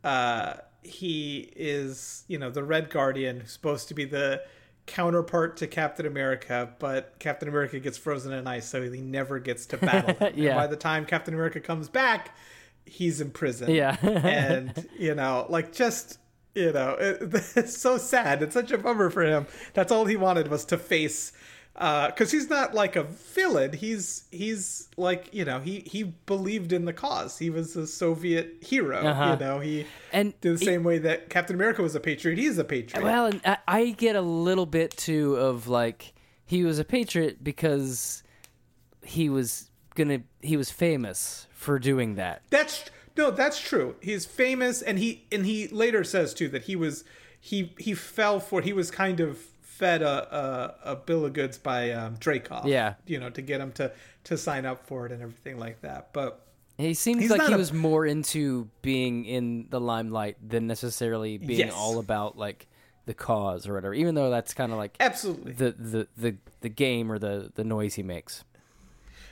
[0.04, 4.42] uh, he is, you know, the Red Guardian, who's supposed to be the
[4.86, 9.66] counterpart to Captain America, but Captain America gets frozen in ice, so he never gets
[9.66, 10.16] to battle.
[10.34, 10.56] Yeah.
[10.56, 12.36] By the time Captain America comes back,
[12.84, 13.70] he's in prison.
[13.70, 13.96] Yeah.
[14.02, 16.18] and you know, like just
[16.54, 17.18] you know, it,
[17.56, 18.42] it's so sad.
[18.42, 19.46] It's such a bummer for him.
[19.74, 21.32] That's all he wanted was to face.
[21.74, 23.72] Because he's not like a villain.
[23.72, 27.38] He's he's like you know he he believed in the cause.
[27.38, 28.98] He was a Soviet hero.
[28.98, 29.32] Uh-huh.
[29.38, 32.38] You know he And the same way that Captain America was a patriot.
[32.38, 33.02] He's a patriot.
[33.02, 36.14] Well, and I, I get a little bit too of like
[36.46, 38.22] he was a patriot because
[39.02, 42.42] he was gonna he was famous for doing that.
[42.50, 42.84] That's
[43.16, 43.96] no, that's true.
[44.00, 47.04] He's famous, and he and he later says too that he was
[47.40, 49.38] he he fell for he was kind of
[49.76, 52.66] fed a a, a bill of goods by um, Dreykov.
[52.66, 52.94] Yeah.
[53.06, 53.92] you know, to get him to
[54.24, 56.12] to sign up for it and everything like that.
[56.12, 56.40] But
[56.78, 61.58] He seems like he a- was more into being in the limelight than necessarily being
[61.60, 61.74] Yes.
[61.76, 62.66] all about like
[63.06, 63.92] the cause or whatever.
[63.94, 67.64] Even though that's kind of like absolutely, the, the the the game or the the
[67.64, 68.44] noise he makes.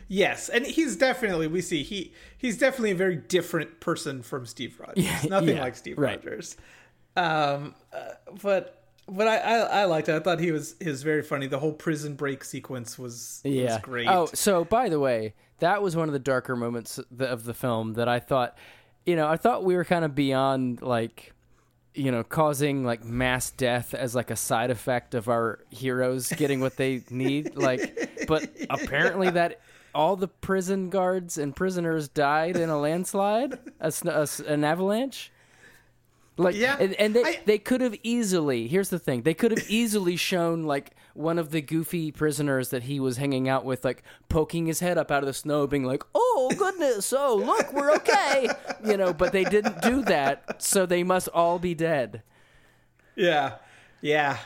[0.09, 4.79] yes, and he's definitely we see he he's definitely a very different person from Steve
[4.79, 4.97] Rogers.
[5.05, 6.23] Yeah, Nothing yeah, like Steve right.
[6.25, 6.57] Rogers.
[7.17, 8.79] Um, uh, but.
[9.09, 10.15] But I, I, I liked it.
[10.15, 11.47] I thought he was he was very funny.
[11.47, 13.75] The whole prison break sequence was, Yeah.
[13.75, 14.09] was great.
[14.09, 17.95] Oh, so by the way, that was one of the darker moments of the film
[17.95, 18.57] that I thought,
[19.05, 21.33] you know, I thought we were kind of beyond like,
[21.95, 26.61] you know, causing like mass death as like a side effect of our heroes getting
[26.61, 27.57] what they need.
[27.57, 29.61] Like, but apparently that
[29.95, 35.32] all the prison guards and prisoners died in a landslide, a, a an avalanche.
[36.38, 38.66] Like Yeah, and, and they I- they could have easily.
[38.66, 42.85] Here's the thing: they could have easily shown like one of the goofy prisoners that
[42.85, 45.85] he was hanging out with, like poking his head up out of the snow, being
[45.85, 48.49] like, "Oh goodness, oh look, we're okay,"
[48.85, 49.12] you know.
[49.12, 52.23] But they didn't do that, so they must all be dead.
[53.14, 53.57] Yeah,
[54.01, 54.38] yeah.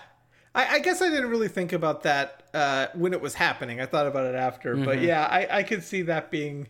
[0.56, 3.80] I, I guess I didn't really think about that uh, when it was happening.
[3.80, 6.66] I thought about it after, but yeah, I, I could see that being,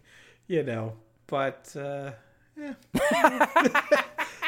[0.47, 0.93] you know,
[1.27, 2.11] but uh,
[2.59, 2.75] yeah.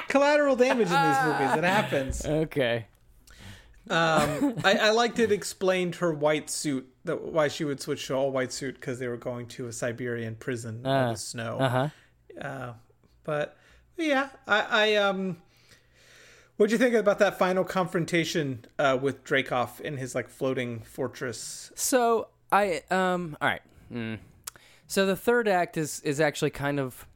[0.08, 1.56] collateral damage in these movies.
[1.56, 2.24] It happens.
[2.26, 2.86] Okay.
[3.90, 8.14] Um, I, I liked it explained her white suit that why she would switch to
[8.14, 11.58] all white suit because they were going to a Siberian prison in Uh, the snow.
[11.58, 11.88] Uh huh.
[12.40, 12.72] Uh,
[13.24, 13.56] but
[13.96, 14.60] yeah, I,
[14.92, 15.38] I um,
[16.58, 21.70] What'd you think about that final confrontation uh, with Dreykov in his like floating fortress?
[21.74, 23.62] So I um all right.
[23.92, 24.18] Mm.
[24.86, 27.06] So the third act is is actually kind of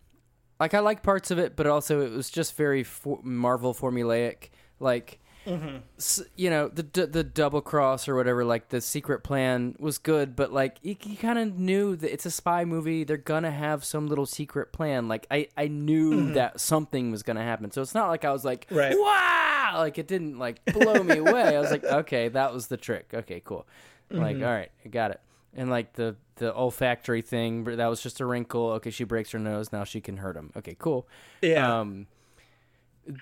[0.63, 4.51] like I like parts of it, but also it was just very for- Marvel formulaic.
[4.79, 5.79] Like mm-hmm.
[5.99, 8.45] s- you know the d- the double cross or whatever.
[8.45, 12.27] Like the secret plan was good, but like you, you kind of knew that it's
[12.27, 13.03] a spy movie.
[13.03, 15.09] They're gonna have some little secret plan.
[15.09, 16.35] Like I I knew mm-hmm.
[16.35, 17.73] that something was gonna happen.
[17.73, 18.95] So it's not like I was like Right.
[18.97, 21.57] wow, like it didn't like blow me away.
[21.57, 23.11] I was like okay, that was the trick.
[23.13, 23.67] Okay, cool.
[24.11, 24.45] Like mm-hmm.
[24.45, 25.21] all right, I got it.
[25.55, 28.71] And like the the olfactory thing, but that was just a wrinkle.
[28.73, 29.73] Okay, she breaks her nose.
[29.73, 30.51] Now she can hurt him.
[30.57, 31.07] Okay, cool.
[31.41, 31.81] Yeah.
[31.81, 32.09] Um,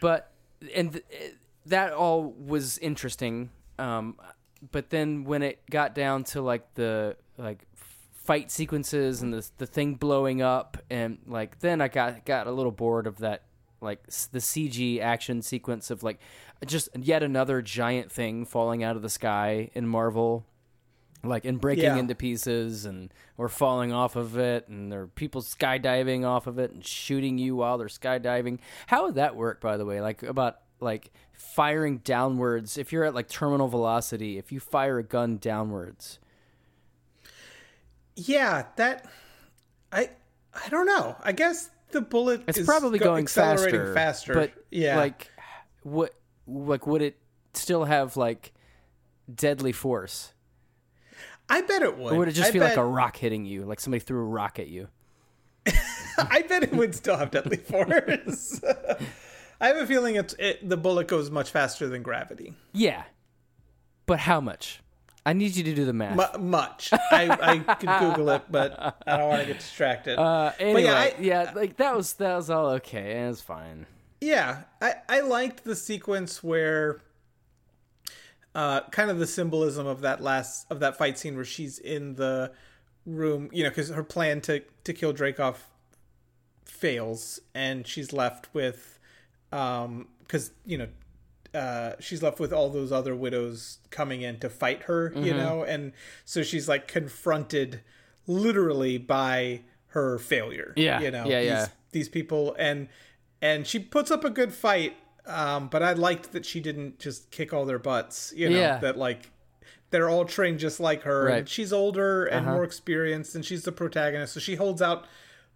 [0.01, 0.33] but
[0.75, 1.05] and th-
[1.67, 3.51] that all was interesting.
[3.79, 4.17] Um,
[4.73, 7.67] but then when it got down to like the like
[8.15, 12.53] fight sequences and the the thing blowing up and like then I got got a
[12.53, 13.43] little bored of that
[13.83, 16.21] like the CG action sequence of like
[16.67, 20.47] just yet another giant thing falling out of the sky in Marvel
[21.23, 21.97] like and breaking Yeah.
[21.97, 26.59] into pieces and or falling off of it and there are people skydiving off of
[26.59, 30.23] it and shooting you while they're skydiving how would that work by the way like
[30.23, 35.37] about like firing downwards if you're at like terminal velocity if you fire a gun
[35.37, 36.19] downwards
[38.17, 39.07] Yeah, that
[39.93, 40.11] I
[40.53, 41.17] I don't know.
[41.23, 44.35] I guess the bullet it's is probably go- going accelerating faster, faster.
[44.35, 45.31] but yeah, like
[45.83, 46.15] what
[46.47, 47.19] like would it
[47.55, 48.53] still have like
[49.33, 50.33] deadly force
[51.51, 52.13] I bet it would.
[52.15, 54.25] or would it just I feel like a rock hitting you like somebody threw a
[54.25, 54.89] rock at you
[56.19, 58.61] I bet it would still have deadly force.
[59.61, 62.55] I have a feeling it's it, the bullet goes much faster than gravity.
[62.73, 63.05] yeah
[64.07, 64.81] but how much
[65.27, 66.91] i need you to do the math Mu much.
[66.93, 70.19] I, I could Google it, but I don't want to get distracted.
[70.19, 73.23] Uh, anyway, yeah, yeah, I- like that was that was all okay.
[73.23, 73.85] It was fine.
[74.23, 77.03] Yeah, I, I liked the sequence where
[78.55, 82.15] uh, kind of the symbolism of that last of that fight scene where she's in
[82.17, 82.53] the
[83.07, 85.57] room, you know, because her plan to to kill Dreykov
[86.65, 88.99] fails, and she's left with,
[89.53, 90.89] um, because you know,
[91.55, 95.25] uh, she's left with all those other widows coming in to fight her, Mm-hmm.
[95.25, 95.93] you know, and
[96.25, 97.81] so she's like confronted
[98.27, 100.73] literally by her failure.
[100.77, 101.67] Yeah, you know, yeah, these, yeah.
[101.93, 102.89] these people and
[103.43, 107.31] and she puts up a good fight um but i liked that she didn't just
[107.31, 108.79] kick all their butts you know Yeah.
[108.79, 109.31] that like
[109.91, 111.39] they're all trained just like her Right.
[111.39, 112.55] and she's older and Uh-huh.
[112.57, 115.07] more experienced and she's the protagonist so she holds out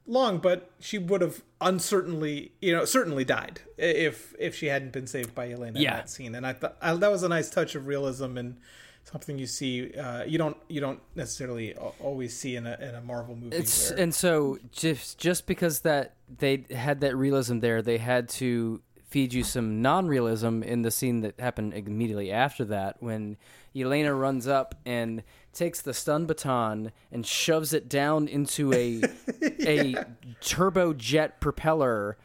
[0.07, 5.07] long but she would have uncertainly you know certainly died if if she hadn't been
[5.07, 5.91] saved by elena Yeah.
[5.93, 8.57] in that scene and i thought I, that was a nice touch of realism and
[9.05, 13.01] something you see uh you don't you don't necessarily always see in a in a
[13.03, 17.83] marvel movie It's where- and so just just because that they had that realism there,
[17.83, 18.81] they had to
[19.15, 23.37] feed you some non-realism in the scene that happened immediately after that when
[23.77, 25.23] Elena runs up and
[25.53, 29.01] takes the stun baton and shoves it down into a
[29.65, 29.95] a
[30.43, 32.17] turbojet propeller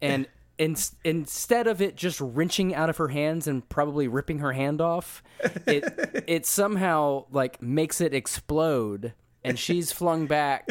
[0.00, 4.52] and in, instead of it just wrenching out of her hands and probably ripping her
[4.52, 5.24] hand off
[5.66, 5.82] it
[6.28, 10.68] it somehow like makes it explode and she's flung back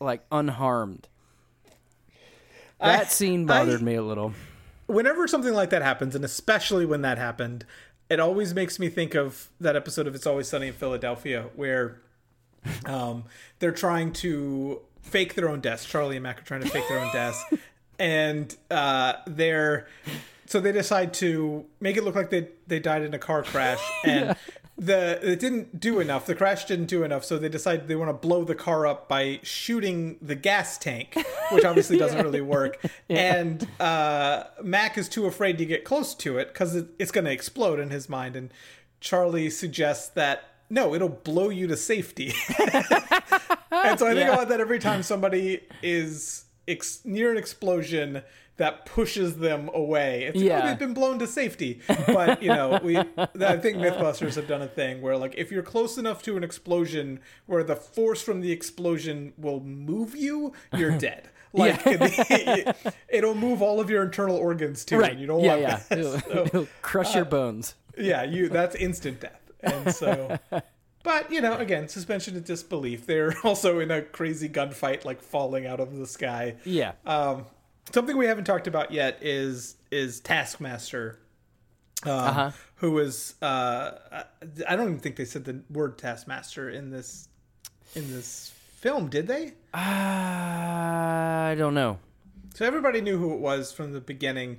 [0.00, 1.06] like unharmed.
[2.80, 4.32] That I- scene bothered I- me a little
[4.88, 7.64] whenever something like that happens, and especially when that happened,
[8.10, 12.00] it always makes me think of that episode of It's Always Sunny in Philadelphia where
[12.86, 13.24] um,
[13.60, 15.84] they're trying to fake their own deaths.
[15.84, 17.44] Charlie and Mac are trying to fake their own deaths,
[17.98, 19.86] and uh, they're
[20.46, 23.80] so they decide to make it look like they they died in a car crash
[24.04, 24.34] and.
[24.80, 26.24] The it didn't do enough.
[26.26, 29.08] The crash didn't do enough, so they decide they want to blow the car up
[29.08, 31.16] by shooting the gas tank,
[31.50, 32.78] which obviously doesn't really work.
[33.08, 37.24] And uh, Mac is too afraid to get close to it because it, it's going
[37.24, 38.36] to explode in his mind.
[38.36, 38.52] And
[39.00, 42.32] Charlie suggests that no, it'll blow you to safety.
[43.70, 44.32] and so I think Yeah.
[44.34, 48.22] about that every time somebody is ex- near an explosion
[48.58, 50.24] that pushes them away.
[50.24, 50.62] It's like, Yeah.
[50.62, 51.80] oh, they've been blown to safety.
[52.06, 55.62] But you know, we I think MythBusters have done a thing where like if you're
[55.62, 60.96] close enough to an explosion where the force from the explosion will move you, you're
[60.98, 61.30] dead.
[61.54, 61.80] Like
[63.08, 64.98] it'll move all of your internal organs too.
[64.98, 65.98] right And you don't yeah want yeah that.
[65.98, 69.40] it'll, So, it'll crush your bones yeah, you that's instant death.
[69.62, 70.38] And so
[71.02, 73.06] but you know, again, suspension of disbelief.
[73.06, 76.56] They're also in a crazy gunfight, like falling out of the sky.
[76.64, 77.46] yeah Um,
[77.92, 81.18] something we haven't talked about yet is is Taskmaster,
[82.04, 82.50] um, Uh-huh.
[82.76, 83.92] who is uh,
[84.68, 87.28] I don't even think they said the word Taskmaster in this
[87.94, 89.52] in this film, did they?
[89.74, 91.98] i don't know
[92.54, 94.58] So everybody knew who it was from the beginning.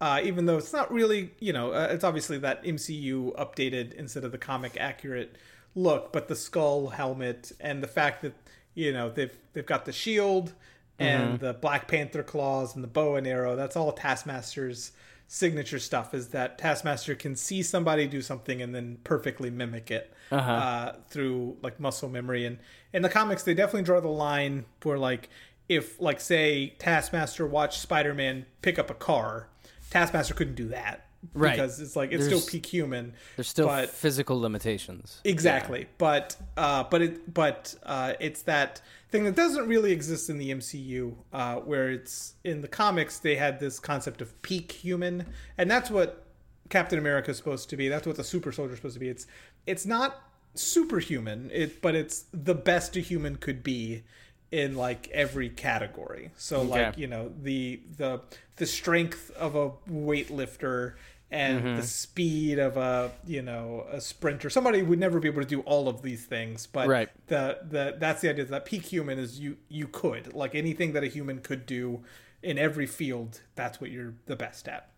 [0.00, 4.24] uh, even though it's not really, you know, uh, it's obviously that MCU updated instead
[4.24, 5.36] of the comic accurate
[5.74, 8.32] look, but the skull helmet and the fact that
[8.74, 10.52] you know they've they've got the shield
[11.00, 13.56] and the Black Panther claws and the bow and arrow.
[13.56, 14.92] That's all Taskmaster's
[15.26, 16.12] signature stuff.
[16.14, 20.50] Is that Taskmaster can see somebody do something and then perfectly mimic it Uh-huh.
[20.52, 22.44] uh, through like muscle memory.
[22.46, 22.58] And
[22.92, 25.28] in the comics, they definitely draw the line where like
[25.68, 29.48] if like say Taskmaster watched Spider Man pick up a car,
[29.90, 31.06] Taskmaster couldn't do that.
[31.34, 31.52] Right.
[31.52, 33.12] Because it's like it's There's- still peak human.
[33.36, 35.20] There's still but physical limitations.
[35.24, 38.80] Exactly, but uh, but it but uh, it's that
[39.10, 43.36] thing that doesn't really exist in the MCU, uh, where it's in the comics they
[43.36, 45.26] had this concept of peak human,
[45.58, 46.24] and that's what
[46.70, 47.88] Captain America is supposed to be.
[47.88, 49.08] That's what the super soldier is supposed to be.
[49.08, 49.26] It's
[49.66, 50.22] it's not
[50.54, 54.04] superhuman, it but it's the best a human could be
[54.52, 56.30] in like every category.
[56.36, 58.20] So like you know the the
[58.56, 60.94] the strength of a weightlifter
[61.32, 64.50] and the speed of a you know a sprinter.
[64.50, 67.08] Somebody would never be able to do all of these things but Right.
[67.28, 70.34] the the that's the idea that peak human is you you could.
[70.34, 72.02] Like anything that a human could do
[72.42, 74.88] in every field that's what you're the best at.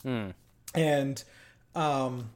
[0.74, 1.22] And
[1.74, 2.30] um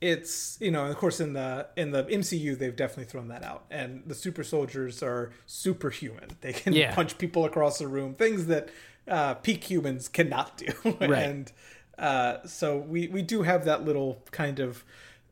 [0.00, 3.64] it's you know of course in the in the MCU they've definitely thrown that out
[3.70, 6.94] and the super soldiers are superhuman they can Yeah.
[6.94, 8.68] punch people across the room things that
[9.08, 10.68] uh peak humans cannot do
[11.00, 11.12] Right.
[11.24, 11.52] and
[11.98, 14.84] uh so we we do have that little kind of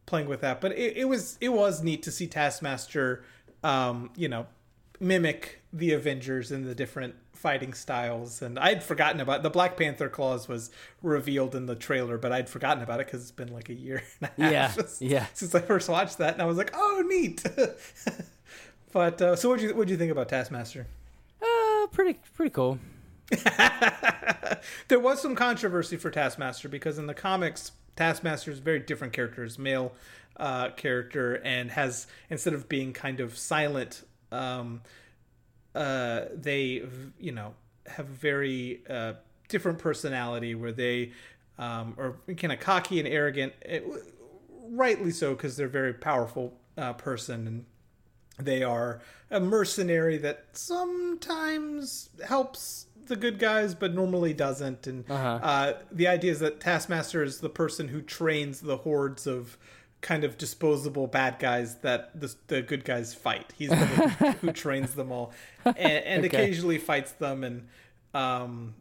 [0.06, 3.22] playing with that but it, it was it was neat to see Taskmaster
[3.62, 4.46] um you know
[4.98, 8.42] mimic the Avengers in the different fighting styles.
[8.42, 10.70] And I'd forgotten about the Black Panther claws was
[11.02, 14.02] revealed in the trailer, but I'd forgotten about it because it's been like a year
[14.20, 15.26] and a Yeah, half yeah.
[15.34, 17.44] since I first watched that, and I was like, oh, neat.
[18.92, 20.86] but uh, so what do you what do you think about Taskmaster?
[21.42, 22.78] Uh, pretty pretty cool.
[24.88, 29.12] there was some controversy for Taskmaster because in the comics, Taskmaster is a very different
[29.12, 29.92] character, is male
[30.36, 34.82] uh, character, and has instead of being kind of silent, um,
[35.76, 36.82] uh, they
[37.20, 37.54] you know
[37.86, 39.12] have a very uh,
[39.48, 41.12] different personality where they
[41.58, 43.80] um, are kind of cocky and arrogant, eh,
[44.70, 47.64] rightly so because they're a very powerful uh, person and
[48.38, 55.38] they are a mercenary that sometimes helps the good guys but normally doesn't and Uh-huh.
[55.42, 59.56] uh, the idea is that taskmaster is the person who trains the hordes of
[60.00, 64.52] kind of disposable bad guys that the, the good guys fight he's the one who,
[64.52, 65.32] trains them all
[65.64, 66.36] and, and Okay.
[66.36, 67.66] occasionally fights them and
[68.14, 68.74] um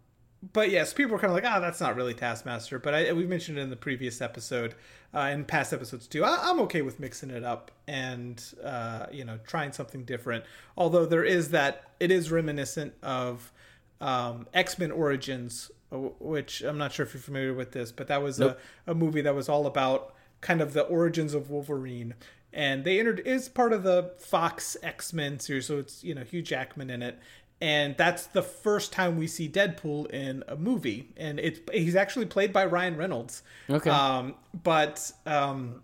[0.53, 2.77] but yes, people are kind of like, ah, that's not really Taskmaster.
[2.77, 4.75] But I, we mentioned it in the previous episode,
[5.11, 6.23] uh, in past episodes too.
[6.23, 10.43] I, I'm okay with mixing it up and uh, you know trying something different.
[10.77, 13.51] Although there is that, it is reminiscent of
[13.99, 18.21] um, X Men Origins, which I'm not sure if you're familiar with this, but that
[18.21, 18.59] was Nope.
[18.85, 20.13] a, a movie that was all about
[20.45, 22.13] kind of the origins of Wolverine.
[22.53, 26.23] And they entered is part of the Fox X Men series, so it's you know
[26.23, 27.19] Hugh Jackman in it,
[27.59, 32.27] and that's the first time we see Deadpool in a movie, and it's he's actually
[32.27, 33.43] played by Ryan Reynolds.
[33.69, 33.89] Okay.
[33.89, 35.81] Um, but um,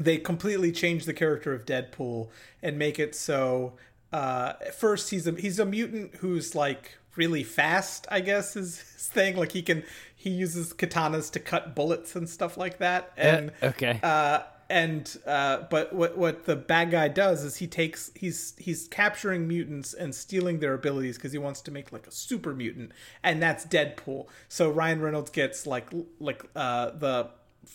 [0.00, 3.74] they completely change the character of Deadpool and make it so
[4.12, 8.80] uh, at first he's a he's a mutant who's like really fast, I guess is
[8.80, 9.36] his thing.
[9.36, 9.84] Like he can
[10.28, 13.12] he uses katanas to cut bullets and stuff like that.
[13.16, 13.98] And okay.
[14.02, 18.88] uh, and uh, but what what the bad guy does is he takes he's he's
[18.88, 22.92] capturing mutants and stealing their abilities because he wants to make like a super mutant,
[23.22, 24.26] and that's Deadpool.
[24.48, 25.88] So Ryan Reynolds gets like
[26.20, 27.30] like uh, the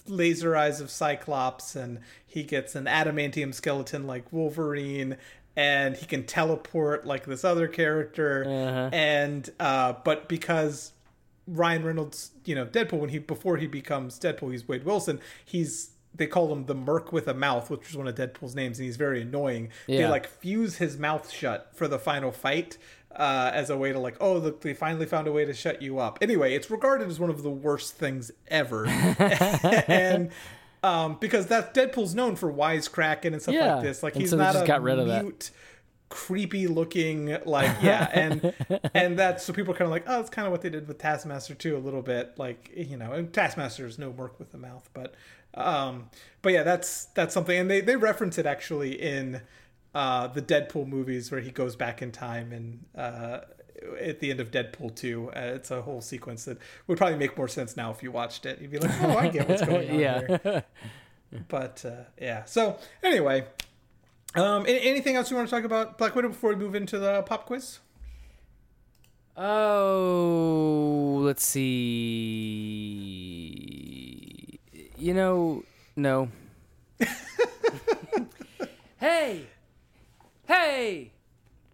[0.08, 5.18] laser eyes of Cyclops, and he gets an adamantium skeleton like Wolverine.
[5.56, 8.90] And he can teleport like this other character, Uh-huh.
[8.92, 10.94] and uh, but because
[11.48, 15.20] Ryan Reynolds, you know, Deadpool when he before he becomes Deadpool, he's Wade Wilson.
[15.44, 18.78] He's they call him the Merc with a mouth, which is one of Deadpool's names,
[18.80, 19.70] and he's very annoying.
[19.88, 22.78] They like fuse his mouth shut for the final fight
[23.16, 25.82] uh, as a way to like, oh, look, they finally found a way to shut
[25.82, 26.20] you up.
[26.22, 28.86] Anyway, it's regarded as one of the worst things ever,
[29.88, 30.30] and
[30.84, 33.76] um, because that Deadpool's known for wisecracking and stuff Yeah.
[33.76, 34.04] like this.
[34.04, 35.50] Like And he's so not just a got rid of that.
[36.14, 38.54] Creepy looking like yeah and
[38.94, 40.88] and that's so people are kind of like oh it's kind of what they did
[40.88, 44.52] with taskmaster too a little bit like you know and taskmaster is no Merc with
[44.52, 45.16] the mouth but
[45.56, 46.12] um
[46.44, 49.42] but yeah that's that's something and they they reference it actually in
[49.96, 53.40] uh the deadpool movies where he goes back in time and uh
[54.00, 56.58] at the end of Deadpool 2, uh, it's a whole sequence that
[56.88, 58.62] would probably make more sense now if you watched it.
[58.62, 60.62] You'd be like, "Oh, I get what's going on here." yeah.
[61.50, 62.46] but uh, yeah.
[62.46, 63.46] So anyway,
[64.36, 67.22] um, anything else you want to talk about Black Widow before we move into the
[67.24, 67.80] pop quiz?
[69.36, 72.64] oh, let's see.
[74.98, 75.64] you know,
[75.96, 76.30] no.
[79.00, 79.48] hey,
[80.48, 81.12] hey,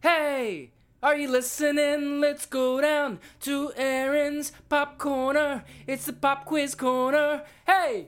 [0.01, 0.71] hey.
[1.01, 2.19] Are you listening?
[2.19, 5.63] Let's go down to Aaron's Pop Corner.
[5.87, 7.43] It's the Pop Quiz Corner.
[7.65, 8.07] Hey!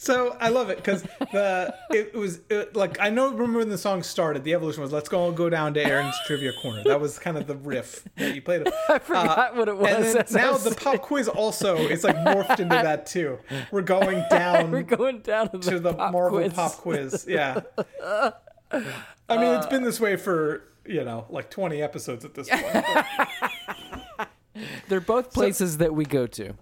[0.00, 3.76] So I love it because the it was it, like I know remember when the
[3.76, 7.18] song started the evolution was let's go go down to Aaron's trivia corner that was
[7.18, 8.68] kind of the riff that you played.
[8.88, 10.14] I forgot uh, what it was.
[10.14, 13.40] And now was the pop quiz also is like morphed into that too.
[13.72, 16.52] We're going down We're going down to the, to the pop Marvel quiz.
[16.52, 17.26] pop quiz.
[17.28, 17.60] Yeah.
[18.70, 22.86] I mean, it's been this way for you know like twenty episodes at this point.
[24.88, 26.54] They're both places that we go to.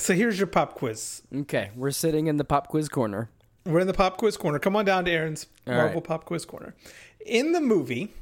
[0.00, 1.22] So here's your pop quiz.
[1.34, 3.30] Okay, we're sitting in the pop quiz corner.
[3.64, 4.58] We're in the pop quiz corner.
[4.58, 6.04] Come on down to Aaron's All Marvel right.
[6.04, 6.74] pop quiz corner.
[7.24, 8.12] In the movie,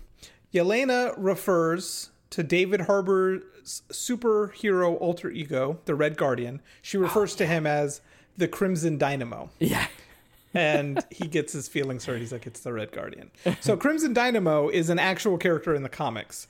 [0.53, 3.43] Yelena refers to David Harbour's
[3.91, 6.61] superhero alter ego, the Red Guardian.
[6.83, 8.01] She oh, refers to him as
[8.37, 9.51] the Crimson Dynamo.
[9.59, 9.87] Yeah.
[10.55, 12.19] and he gets his feelings hurt.
[12.19, 13.31] He's like, it's the Red Guardian.
[13.61, 16.49] So Crimson Dynamo is an actual character in the comics.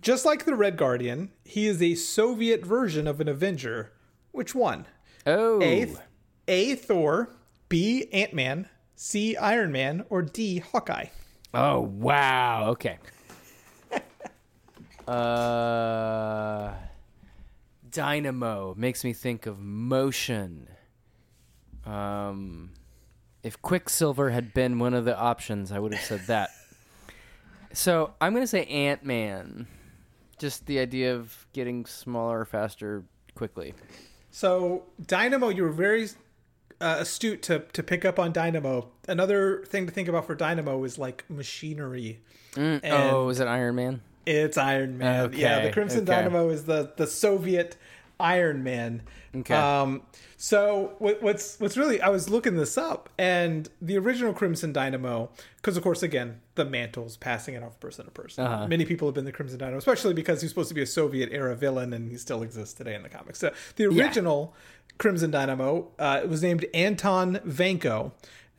[0.00, 3.92] Just like the Red Guardian, he is a Soviet version of an Avenger.
[4.32, 4.86] Which one?
[5.26, 5.60] Oh.
[5.62, 5.92] A,
[6.48, 7.30] A Thor,
[7.68, 11.06] B Ant Man, C Iron Man, or D Hawkeye?
[11.52, 12.70] Oh wow.
[12.70, 12.98] Okay.
[15.08, 16.72] uh,
[17.90, 20.68] Dynamo makes me think of motion.
[21.84, 22.70] Um,
[23.42, 26.50] if Quicksilver had been one of the options, I would have said that.
[27.72, 29.66] so I'm gonna say Ant Man.
[30.38, 33.04] Just the idea of getting smaller, faster,
[33.34, 33.74] quickly.
[34.30, 36.08] So Dynamo, you were very
[36.80, 38.88] uh, astute to to pick up on Dynamo.
[39.08, 42.20] Another thing to think about for Dynamo is like machinery.
[42.56, 44.02] And- oh, is it Iron Man?
[44.26, 45.32] It's Iron Man.
[45.32, 46.12] yeah, the Crimson okay.
[46.12, 47.76] Dynamo is the the Soviet
[48.18, 49.02] Iron Man.
[49.34, 49.54] Okay.
[49.54, 50.02] Um,
[50.42, 55.28] so what, what's what's really I was looking this up, and the original Crimson Dynamo,
[55.56, 58.46] because of course again the mantle's passing it off person to person.
[58.46, 58.66] Uh-huh.
[58.66, 61.28] Many people have been the Crimson Dynamo, especially because he's supposed to be a Soviet
[61.30, 63.38] era villain, and he still exists today in the comics.
[63.38, 64.02] So the Yeah.
[64.02, 64.54] original
[64.96, 68.12] Crimson Dynamo, uh, it was named Anton Vanko,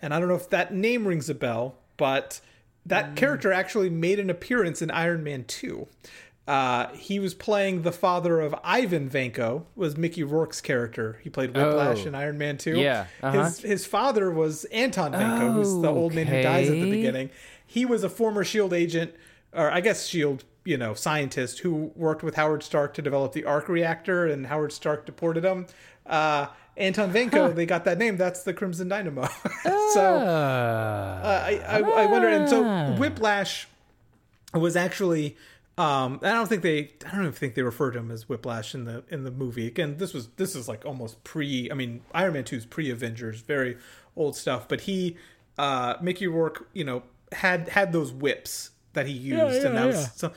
[0.03, 2.41] and I don't know if that name rings a bell, but
[2.85, 5.87] that character actually made an appearance in Iron Man 2.
[6.47, 11.19] Uh, he was playing the father of Ivan Vanko, was Mickey Rourke's character.
[11.23, 12.07] He played Whiplash Oh.
[12.07, 12.77] in Iron Man 2.
[12.79, 13.43] Yeah, uh-huh.
[13.43, 17.29] His his father was Anton Vanko, who's the old man who dies at the beginning.
[17.65, 19.13] He was a former Shield agent,
[19.53, 23.45] or I guess Shield, you know, scientist who worked with Howard Stark to develop the
[23.45, 25.67] arc reactor, and Howard Stark deported him.
[26.07, 28.17] Uh, Anton Vanko, they got that name.
[28.17, 29.27] That's the Crimson Dynamo.
[29.93, 32.27] so Uh, uh, I, I, I wonder.
[32.27, 32.47] And Ah.
[32.47, 33.67] so Whiplash
[34.55, 35.37] was actually.
[35.77, 36.91] Um, I don't think they.
[37.05, 39.67] I don't even think they referred to him as Whiplash in the in the movie.
[39.67, 41.71] Again, this was this is like almost pre.
[41.71, 43.77] I mean, Iron Man Two is pre Avengers, very
[44.15, 44.67] old stuff.
[44.67, 45.17] But he,
[45.57, 49.85] uh, Mickey Rourke, you know, had had those whips that he used, and that yeah,
[49.85, 50.33] was so.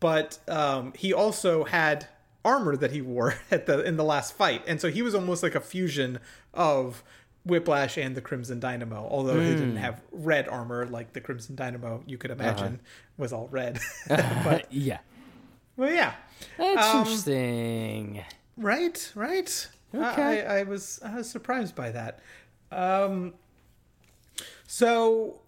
[0.00, 2.08] But um, he also had
[2.44, 5.42] armor that he wore at the in the last fight, and so he was almost
[5.42, 6.18] like a fusion
[6.54, 7.04] of
[7.44, 9.08] Whiplash and the Crimson Dynamo.
[9.10, 12.80] Although he didn't have red armor like the Crimson Dynamo, you could imagine
[13.16, 13.78] was all red.
[14.08, 14.98] but yeah.
[15.76, 16.14] well, yeah,
[16.58, 18.24] That's Um, interesting.
[18.56, 19.68] right, right.
[19.94, 20.44] Okay.
[20.46, 22.20] I, I was I was surprised by that.
[22.70, 23.32] Um,
[24.66, 25.40] so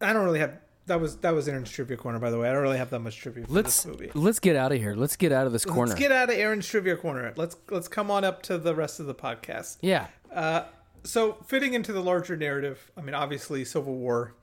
[0.00, 0.54] I don't really have.
[0.86, 2.48] That was that was Aaron's trivia corner, by the way.
[2.48, 4.10] I don't really have that much trivia for Let's this movie.
[4.14, 4.94] let's get out of here.
[4.96, 5.90] Let's get out of this corner.
[5.90, 7.32] Let's get out of Aaron's trivia corner.
[7.36, 9.76] Let's let's come on up to the rest of the podcast.
[9.82, 10.08] yeah.
[10.34, 10.64] Uh,
[11.04, 14.34] so fitting into the larger narrative, I mean, obviously, Civil War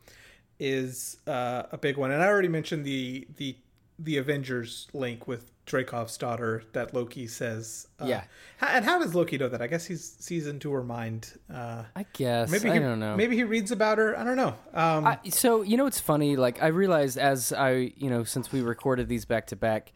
[0.59, 3.55] is uh, a big one, and I already mentioned the the
[3.99, 7.87] the Avengers link with Dreykov's daughter that Loki says.
[7.99, 8.23] Uh, Yeah.
[8.61, 9.61] And how does Loki know that?
[9.61, 11.33] I guess he's sees into her mind.
[11.53, 12.49] Uh, I guess.
[12.49, 13.15] maybe I he, don't know.
[13.15, 14.17] Maybe he reads about her.
[14.17, 14.55] I don't know.
[14.73, 16.35] Um, I, so you know what's funny?
[16.35, 19.91] Like I realized as I you know since we recorded these back to back,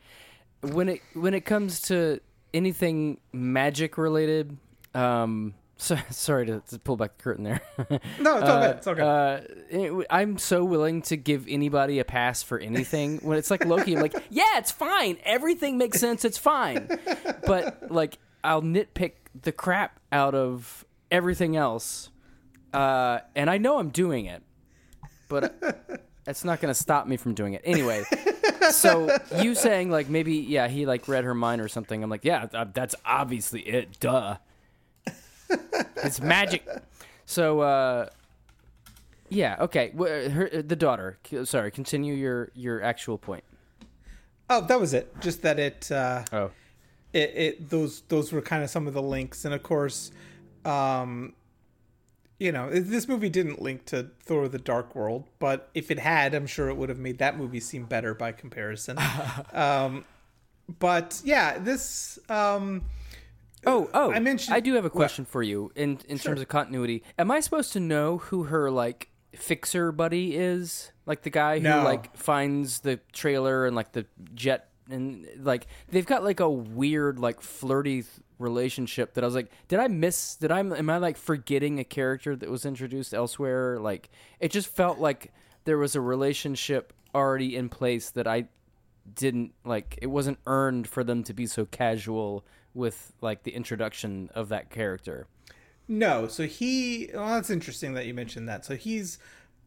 [0.62, 2.20] when it when it comes to
[2.54, 4.58] anything magic related,
[4.94, 7.62] um, so, sorry to, to pull back the curtain there.
[8.20, 8.76] no, it's all good.
[8.78, 9.04] It's all good.
[9.04, 13.18] Uh, it- I'm so willing to give anybody a pass for anything.
[13.24, 15.18] when it's like Loki, I'm like, yeah, it's fine.
[15.24, 16.24] Everything makes sense.
[16.24, 16.88] It's fine.
[17.48, 22.12] But like, I'll nitpick the crap out of everything else,
[22.74, 24.44] uh, and I know I'm doing it,
[25.30, 28.04] but that's not going to stop me from doing it anyway.
[28.70, 32.04] so you saying like maybe yeah he like read her mind or something?
[32.04, 34.00] I'm like yeah that's obviously it.
[34.00, 34.38] Duh.
[36.04, 36.68] It's magic.
[37.26, 38.10] So uh
[39.30, 39.92] yeah, okay.
[39.98, 41.18] Her, the daughter.
[41.46, 43.44] Sorry, continue your your actual point.
[44.50, 45.14] oh, that was it.
[45.22, 45.90] Just that it.
[45.92, 46.52] Uh, Oh.
[47.14, 50.12] it, it those those were kind of some of the links and of course
[50.66, 51.34] um,
[52.40, 56.34] you know, this movie didn't link to Thor: The Dark World, but if it had,
[56.34, 58.98] I'm sure it would have made that movie seem better by comparison.
[59.54, 60.06] um,
[60.80, 62.18] but yeah, this.
[62.30, 62.84] Um,
[63.66, 64.12] Oh, oh!
[64.12, 67.04] I mentioned- I do have a question for you in in terms of continuity.
[67.20, 70.92] Am I supposed to know who her like fixer buddy is?
[71.06, 71.84] Like the guy who No.
[71.84, 77.20] like finds the trailer and like the jet and like they've got like a weird
[77.20, 78.08] like flirty th-
[78.40, 80.36] relationship that I was like, did I miss?
[80.36, 83.80] Did I am I like forgetting a character that was introduced elsewhere?
[83.80, 84.10] Like
[84.40, 85.32] it just felt like
[85.66, 88.48] there was a relationship already in place that I
[89.16, 94.30] didn't like it wasn't earned for them to be so casual with like the introduction
[94.34, 95.28] of that character.
[95.88, 97.10] No, so he.
[97.14, 98.64] Well, that's interesting that you mentioned that.
[98.66, 99.18] So he's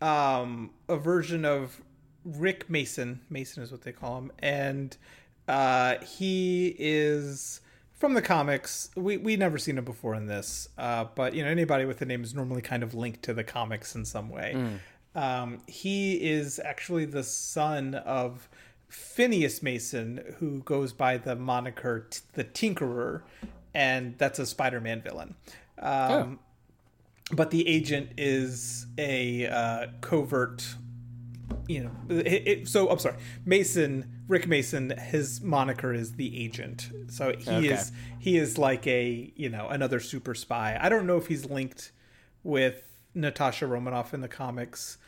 [0.00, 1.82] um, a version of
[2.24, 3.20] Rick Mason.
[3.28, 4.96] Mason is what they call him, and
[5.48, 7.60] uh, he is
[7.94, 8.90] from the comics.
[8.96, 12.06] We we never seen him before in this, uh, but you know anybody with the
[12.06, 14.78] name is normally kind of linked to the comics in some way.
[15.14, 18.48] Um, he is actually the son of
[18.94, 23.22] Phineas Mason, who goes by the moniker T- the Tinkerer,
[23.74, 25.34] and that's a Spider-Man villain.
[25.78, 26.38] Um,
[27.32, 30.64] But the agent is a uh, covert,
[31.66, 31.90] you know.
[32.08, 34.90] It, it, so I'm sorry, Mason, Rick Mason.
[34.90, 36.90] His moniker is the agent.
[37.08, 37.68] So he Okay.
[37.68, 40.78] is he is like a you know another super spy.
[40.80, 41.90] I don't know if he's linked
[42.42, 42.82] with
[43.14, 44.98] Natasha Romanoff in the comics.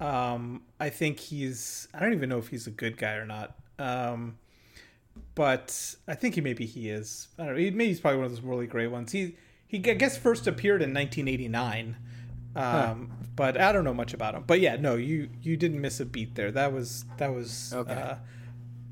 [0.00, 1.88] Um, I think he's.
[1.94, 3.56] I don't even know if he's a good guy or not.
[3.78, 4.36] Um,
[5.34, 7.28] but I think he maybe he is.
[7.38, 7.60] I don't know.
[7.60, 9.12] He, maybe he's probably one of those really great ones.
[9.12, 9.36] He
[9.66, 11.96] he I guess first appeared in 1989.
[12.56, 14.44] Um, but I don't know much about him.
[14.46, 16.52] But yeah, no, you you didn't miss a beat there.
[16.52, 17.92] That was that was Okay.
[17.92, 18.14] uh,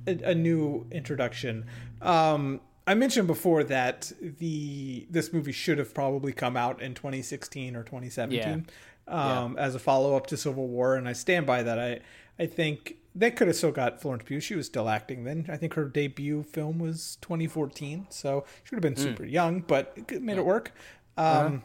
[0.07, 1.67] a, a new introduction.
[2.01, 7.77] Um, I mentioned before that the this movie should have probably come out in 2016
[7.77, 8.67] or 2017
[9.09, 11.79] um, as a follow up to Civil War, and I stand by that.
[11.79, 12.01] I
[12.39, 14.41] I think they could have still got Florence Pugh.
[14.41, 15.45] She was still acting then.
[15.49, 19.93] I think her debut film was 2014, so she would have been super young, but
[20.09, 20.73] it made it work.
[21.19, 21.63] Um,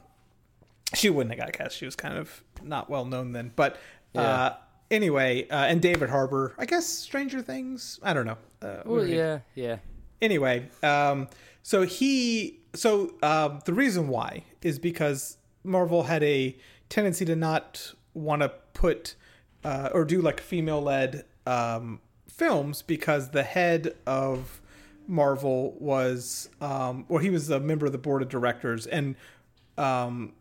[0.94, 1.78] She wouldn't have got cast.
[1.78, 3.78] She was kind of not well known then, but.
[4.16, 4.56] Uh,
[4.90, 8.00] anyway, uh, and David Harbour, I guess Stranger Things.
[8.02, 8.38] I don't know.
[8.62, 9.78] Uh, Well, yeah, yeah.
[10.22, 11.28] anyway um
[11.62, 16.58] so he so um the reason why is because marvel had a
[16.90, 19.16] tendency to not want to put
[19.64, 24.62] uh or do like female led um films because the head of
[25.08, 29.16] marvel was um or he was a member of the board of directors and
[29.78, 30.34] um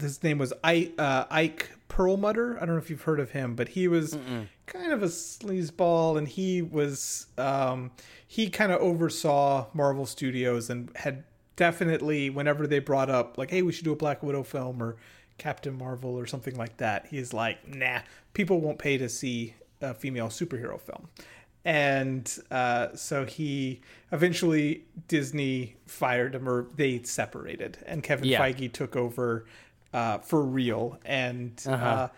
[0.00, 2.56] his name was Ike, uh, Ike Perlmutter.
[2.56, 4.18] I don't know if you've heard of him, but he was
[4.66, 7.90] kind of a sleazeball, and he was um,
[8.26, 11.24] he kind of oversaw Marvel Studios and had
[11.56, 14.96] definitely whenever they brought up like, hey, we should do a Black Widow film or
[15.38, 18.00] Captain Marvel or something like that, he's like, nah,
[18.34, 21.08] people won't pay to see a female superhero film.
[21.64, 23.80] And uh, so he
[24.12, 28.40] eventually Disney fired him, or they separated, and Kevin Yeah.
[28.40, 29.44] Feige took over
[29.92, 32.08] uh, for real, and uh Uh-huh.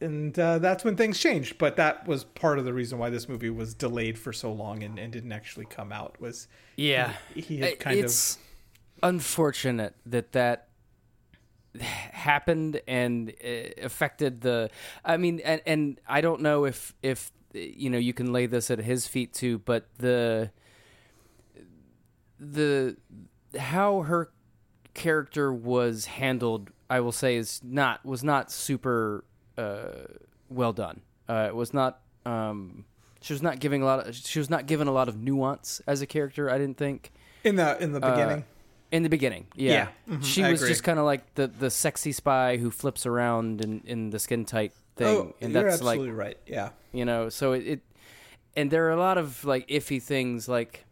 [0.00, 1.58] and uh, that's when things changed.
[1.58, 4.82] But that was part of the reason why this movie was delayed for so long
[4.82, 6.20] and, and didn't actually come out.
[6.20, 7.14] Was Yeah.
[7.34, 8.38] he, he had kind it's
[9.02, 10.68] unfortunate that that
[11.82, 13.48] happened and uh,
[13.82, 14.70] affected the
[15.04, 18.70] I mean and and I don't know if if you know you can lay this
[18.70, 20.50] at his feet too but the
[22.38, 22.96] the
[23.58, 24.30] how her
[24.94, 29.24] character was handled I will say is not was not super
[29.58, 30.04] uh,
[30.48, 31.00] well done.
[31.28, 32.84] Uh, it was not um,
[33.20, 35.80] she was not giving a lot of she was not given a lot of nuance
[35.86, 37.12] as a character I didn't think
[37.44, 38.44] in the in the beginning.
[38.96, 39.46] In the beginning.
[39.54, 40.70] Yeah, Yeah, mhm, she I was agree.
[40.70, 44.44] just kind of like the the sexy spy who flips around in in the skin
[44.44, 46.38] tight thing, oh, and you're that's like absolutely right.
[46.46, 47.80] Yeah, you know so it, it
[48.56, 50.84] and there are a lot of like iffy things like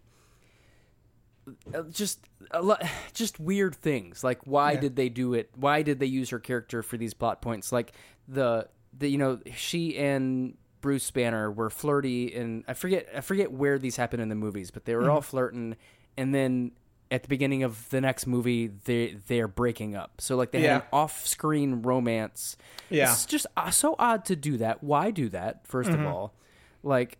[1.74, 2.20] uh, just
[2.52, 2.82] a lot
[3.12, 4.80] just weird things like why Yeah.
[4.80, 7.92] did they do it why did they use her character for these plot points like
[8.28, 13.52] the the you know she and Bruce Banner were flirty and I forget I forget
[13.52, 15.10] where these happened in the movies but they were Mm-hmm.
[15.10, 15.76] all flirting
[16.16, 16.72] and then
[17.10, 20.80] at the beginning of the next movie they they're breaking up so like they had
[20.80, 22.56] an off-screen romance
[22.90, 23.12] Yeah.
[23.12, 24.82] it's just uh, so odd to do that.
[24.82, 25.68] Why do that?
[25.68, 26.06] 1st Mm-hmm.
[26.06, 26.34] of all,
[26.82, 27.18] like,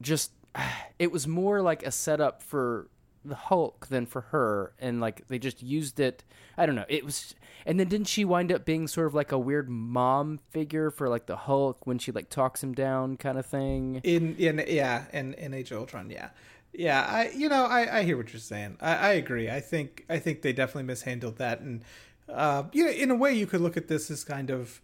[0.00, 0.32] just
[0.98, 2.88] it was more like a setup for
[3.24, 6.24] the Hulk than for her, and like they just used it.
[6.56, 6.86] I don't know.
[6.88, 7.34] It was,
[7.66, 11.06] and then didn't she wind up being sort of like a weird mom figure for
[11.08, 14.00] like the Hulk when she like talks him down, kind of thing?
[14.04, 16.08] in in yeah, in in Age of Ultron.
[16.10, 16.30] Yeah,
[16.72, 17.04] yeah.
[17.08, 18.76] I you know I I hear what you're saying.
[18.80, 19.48] I I agree.
[19.50, 21.84] I think I think they definitely mishandled that and.
[22.28, 24.80] uh, you know, in a way, you could look at this as kind of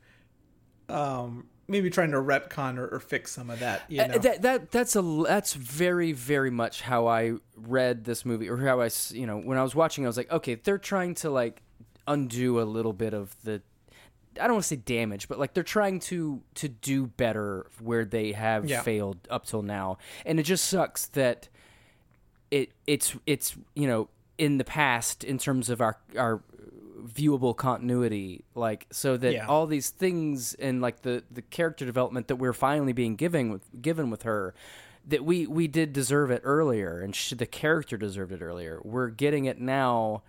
[0.89, 3.83] um, maybe trying to retcon or, or fix some of that.
[3.89, 8.25] You know, Uh, that that that's a that's very very much how I read this
[8.25, 10.79] movie or how I you know when I was watching I was like okay they're
[10.79, 11.63] trying to like
[12.07, 13.63] undo a little bit of the
[14.41, 18.05] I don't want to say damage but like they're trying to to do better where
[18.05, 18.83] they have Yeah.
[18.83, 21.49] failed up till now and it just sucks that
[22.57, 26.43] it it's it's you know in the past in terms of our our
[27.19, 29.47] viewable continuity like so that Yeah.
[29.47, 33.63] all these things and like the the character development that we're finally being given with
[33.81, 34.55] given with her
[35.07, 39.09] that we we did deserve it earlier and sh- the character deserved it earlier we're
[39.09, 40.23] getting it now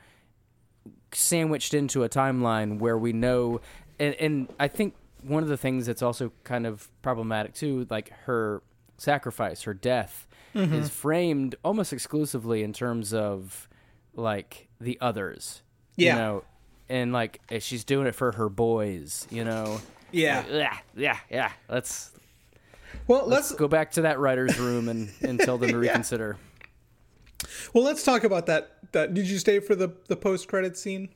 [1.11, 3.59] sandwiched into a timeline where we know
[3.99, 8.11] and, and i think one of the things that's also kind of problematic too like
[8.25, 8.61] her
[8.97, 10.73] sacrifice her death Mm-hmm.
[10.73, 13.67] is framed almost exclusively in terms of
[14.15, 15.61] like the others
[15.95, 16.13] Yeah.
[16.13, 16.43] you know
[16.89, 19.79] and like eh, she's doing it for her boys you know
[20.11, 20.37] yeah.
[20.49, 22.11] Like, yeah yeah yeah let's
[23.07, 26.37] Well, let's go back to that writer's room and, and tell them to reconsider
[27.73, 28.71] well let's talk about that.
[28.93, 31.09] That did you stay for the the post credit scene?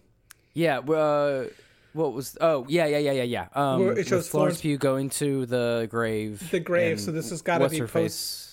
[0.54, 0.80] Yeah.
[0.80, 1.46] Uh,
[1.94, 2.38] what was?
[2.40, 3.48] Oh, yeah, yeah, yeah, yeah, yeah.
[3.54, 6.50] Um, it shows Florence Florence- Pugh going to the grave.
[6.52, 8.48] The grave, so this has gotta be her post- face?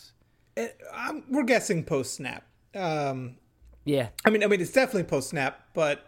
[0.95, 2.45] Um, we're guessing post snap.
[2.75, 3.37] Um,
[3.85, 4.09] Yeah.
[4.25, 6.05] I mean, I mean, it's definitely post snap, but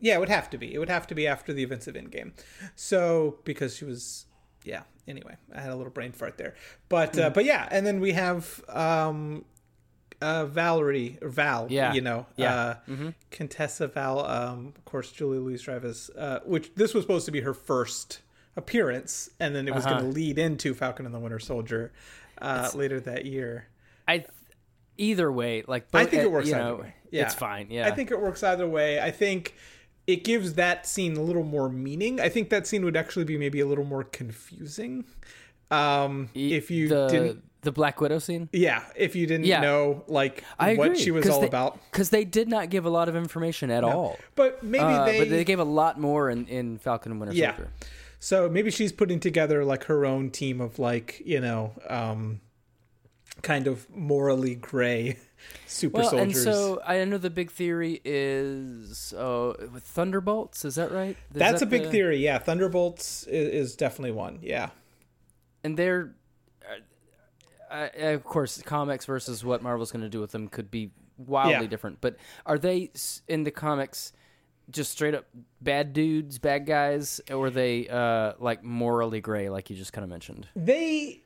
[0.00, 0.74] yeah, it would have to be.
[0.74, 2.32] It would have to be after the events of Endgame.
[2.76, 4.26] So because she was,
[4.64, 4.82] yeah.
[5.08, 6.54] Anyway, I had a little brain fart there,
[6.88, 7.24] but Mm.
[7.24, 9.44] uh, but yeah, and then we have um,
[10.20, 11.66] uh, Valerie or Val.
[11.70, 11.92] Yeah.
[11.92, 12.76] you know, Yeah.
[12.88, 13.08] Mm-hmm.
[13.08, 14.24] uh, Contessa Val.
[14.24, 16.10] Um, of course, Julia Louis-Dreyfus.
[16.10, 18.20] Uh, which this was supposed to be her first
[18.56, 19.94] appearance, and then it was Uh-huh.
[20.00, 21.92] going to lead into Falcon and the Winter Soldier
[22.38, 23.66] uh, later that year.
[24.08, 24.18] I.
[24.18, 24.28] Th-
[24.98, 26.94] either way, like I think it works You either know, way.
[27.10, 27.22] Yeah.
[27.24, 27.68] It's fine.
[27.70, 27.88] Yeah.
[27.88, 29.00] I think it works either way.
[29.00, 29.54] I think
[30.06, 32.20] it gives that scene a little more meaning.
[32.20, 35.04] I think that scene would actually be maybe a little more confusing.
[35.70, 38.48] Um, if you the didn't, the Black Widow scene.
[38.52, 39.60] yeah, if you didn't Yeah.
[39.62, 41.78] know like I what agree, she was all they- about.
[41.90, 44.18] because they did not give a lot of information at all.
[44.34, 47.34] But maybe Uh, they, but they gave a lot more in, in Falcon and Winter
[47.34, 47.56] yeah.
[47.56, 47.70] Soldier.
[48.20, 52.40] So maybe she's putting together like her own team of like you know, um,
[53.40, 55.18] kind of morally gray
[55.66, 56.44] super Well, and soldiers.
[56.44, 60.64] so I know the big theory is uh, with Thunderbolts.
[60.64, 61.16] Is that right?
[61.16, 62.18] Is That's that a big the- theory.
[62.18, 64.38] Yeah, Thunderbolts is, is definitely one.
[64.42, 64.70] Yeah.
[65.64, 66.14] and they're
[67.70, 70.90] uh, uh, of course comics versus what Marvel's going to do with them could be
[71.16, 71.66] wildly Yeah.
[71.66, 72.00] different.
[72.00, 72.16] But
[72.46, 72.90] are they
[73.28, 74.12] in the comics
[74.70, 75.24] just straight up
[75.60, 80.02] bad dudes, bad guys, or are they uh, like morally gray, like you just kind
[80.04, 80.46] of mentioned?
[80.54, 81.22] They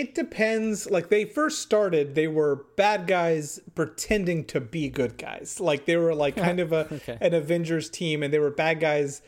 [0.00, 5.58] it depends like they first started they were bad guys pretending to be good guys
[5.60, 7.16] like they were like kind of a Okay.
[7.20, 9.22] an avengers team and they were bad guys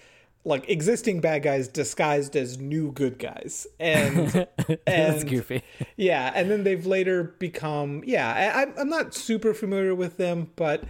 [0.44, 4.46] like existing bad guys disguised as new good guys and
[4.86, 5.62] That's goofy.
[5.96, 10.50] yeah and then they've later become yeah I, I'm- i'm not super familiar with them
[10.56, 10.84] but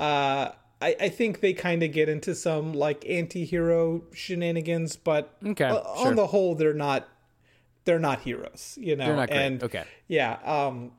[0.00, 0.50] uh
[0.82, 5.80] I, I think they kind of get into some like anti-hero shenanigans but Okay, uh,
[5.96, 6.08] sure.
[6.08, 7.08] on the whole they're not
[7.84, 9.40] they're not heroes you know They're not great.
[9.40, 9.84] and okay.
[10.08, 10.92] yeah um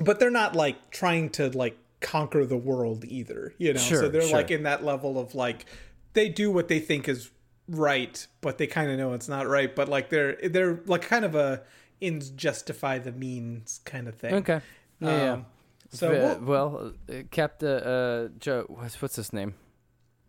[0.00, 4.08] but they're not like trying to like conquer the world either you know Sure, so
[4.08, 4.36] they're sure.
[4.36, 5.66] like in that level of like
[6.14, 7.30] they do what they think is
[7.68, 11.24] right but they kind of know it's not right but like they're they're like kind
[11.24, 11.62] of a
[12.00, 14.60] in justify the means kind of thing Okay.
[15.00, 15.16] Yeah.
[15.24, 15.32] yeah.
[15.32, 15.46] Um,
[15.90, 19.54] so Uh, we'll- well, uh, Captain uh, Joe, what's, what's his name?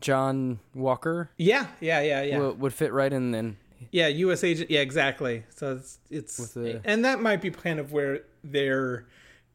[0.02, 3.32] John Walker yeah yeah yeah yeah would, would fit right in.
[3.32, 3.58] Then
[3.92, 4.44] Yeah, U.S.
[4.44, 4.70] agent.
[4.72, 5.44] Yeah, exactly.
[5.56, 9.06] So it's it's the- and that might be kind of where they're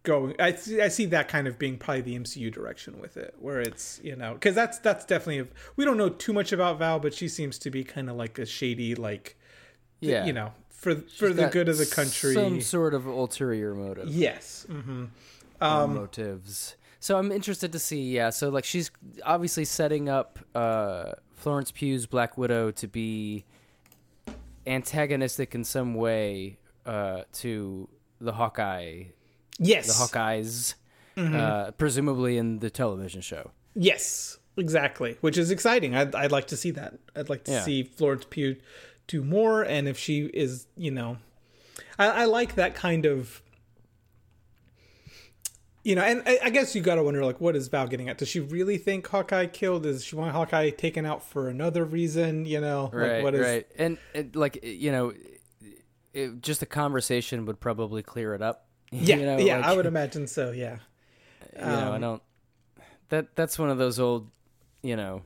[0.02, 0.34] going.
[0.38, 3.60] I see, I see that kind of being probably the MCU direction with it, where
[3.60, 5.46] it's you know because that's that's definitely a,
[5.76, 8.38] we don't know too much about Val, but she seems to be kind of like
[8.38, 9.36] a shady like
[10.00, 12.34] yeah, you know for for the good of the country.
[12.34, 14.08] some sort of ulterior motive.
[14.08, 14.66] yes.
[14.68, 15.06] hmm
[15.60, 16.76] um, motives.
[17.00, 18.02] So I'm interested to see.
[18.14, 18.90] Yeah, so like she's
[19.24, 23.44] obviously setting up uh, Florence Pugh's Black Widow to be
[24.66, 27.88] antagonistic in some way uh, to
[28.20, 29.04] the Hawkeye,
[29.58, 29.86] Yes.
[29.86, 30.74] the Hawkeyes,
[31.16, 31.36] Mm-hmm.
[31.36, 33.52] uh, presumably in the television show.
[33.76, 34.38] Yes.
[34.56, 35.16] Exactly.
[35.20, 35.94] Which is exciting.
[35.94, 36.94] I'd I'd like to see that.
[37.14, 37.62] I'd like to Yeah.
[37.62, 38.56] see Florence Pugh
[39.06, 41.18] do more, and if she is, you know,
[41.98, 43.42] I, I like that kind of.
[45.84, 48.08] You know, and I, I guess you got to wonder, like, what is Val getting
[48.08, 48.16] at?
[48.18, 49.82] Does she really think Hawkeye killed?
[49.82, 52.46] Does she want Hawkeye taken out for another reason?
[52.46, 53.40] You know, like, Right, what is?
[53.42, 55.12] right, and, and like you know,
[56.12, 58.66] it, just a conversation would probably clear it up.
[58.92, 60.52] Yeah, you know, yeah, like- I would imagine so.
[60.52, 60.78] Yeah,
[61.54, 62.22] you know, I Um, don't.
[63.10, 64.30] That that's one of those old,
[64.82, 65.22] you know,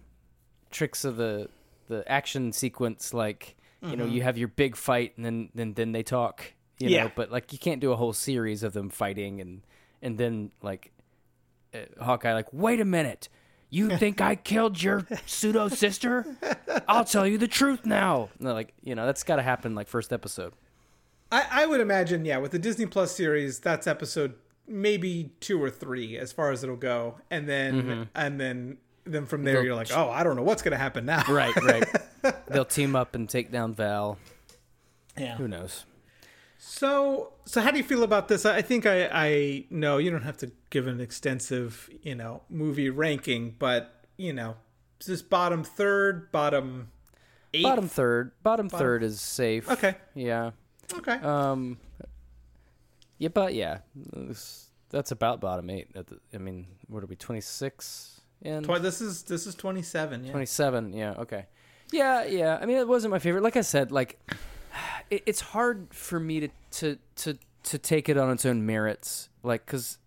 [0.70, 1.48] tricks of the
[1.88, 4.12] the action sequence like you know Mm-hmm.
[4.14, 7.04] you have your big fight and then then then they talk you Yeah.
[7.04, 9.62] know but like you can't do a whole series of them fighting and
[10.02, 10.92] and then like
[11.74, 13.28] uh, Hawkeye like wait a minute.
[13.70, 16.24] You think I killed your pseudo sister?
[16.88, 18.30] I'll tell you the truth now.
[18.38, 20.52] And like you know that's got to happen like first episode.
[21.30, 24.34] I, I would imagine, yeah, with the Disney Plus series, that's episode
[24.66, 29.44] maybe two or three as far as it'll go, and then and then then from
[29.44, 31.22] there They'll- you're like, oh, I don't know what's gonna happen now.
[31.28, 31.84] right right.
[32.48, 34.18] They'll team up and take down Val.
[35.18, 35.36] Yeah.
[35.36, 35.84] who knows
[36.68, 38.44] So so how do you feel about this?
[38.44, 42.90] I think I I know you don't have to give an extensive you know movie
[42.90, 44.56] ranking, but you know,
[45.00, 46.90] is this bottom third, bottom
[47.54, 47.62] eight?
[47.62, 49.96] bottom third bottom third is safe Okay.
[50.14, 50.50] yeah
[50.94, 51.14] Okay.
[51.14, 51.78] Um.
[53.18, 53.78] Yeah, but yeah,
[54.90, 55.88] that's about bottom eight.
[55.94, 57.16] At the, I mean, what are we?
[57.16, 60.24] Twenty six and Tw- this is this is twenty seven.
[60.24, 60.30] Yeah.
[60.32, 60.92] twenty seven.
[60.92, 61.14] Yeah.
[61.18, 61.46] Okay.
[61.92, 62.24] Yeah.
[62.24, 62.58] Yeah.
[62.60, 63.42] I mean, it wasn't my favorite.
[63.42, 64.18] Like I said, like
[65.10, 69.28] it, it's hard for me to to to to take it on its own merits.
[69.42, 69.98] Like, because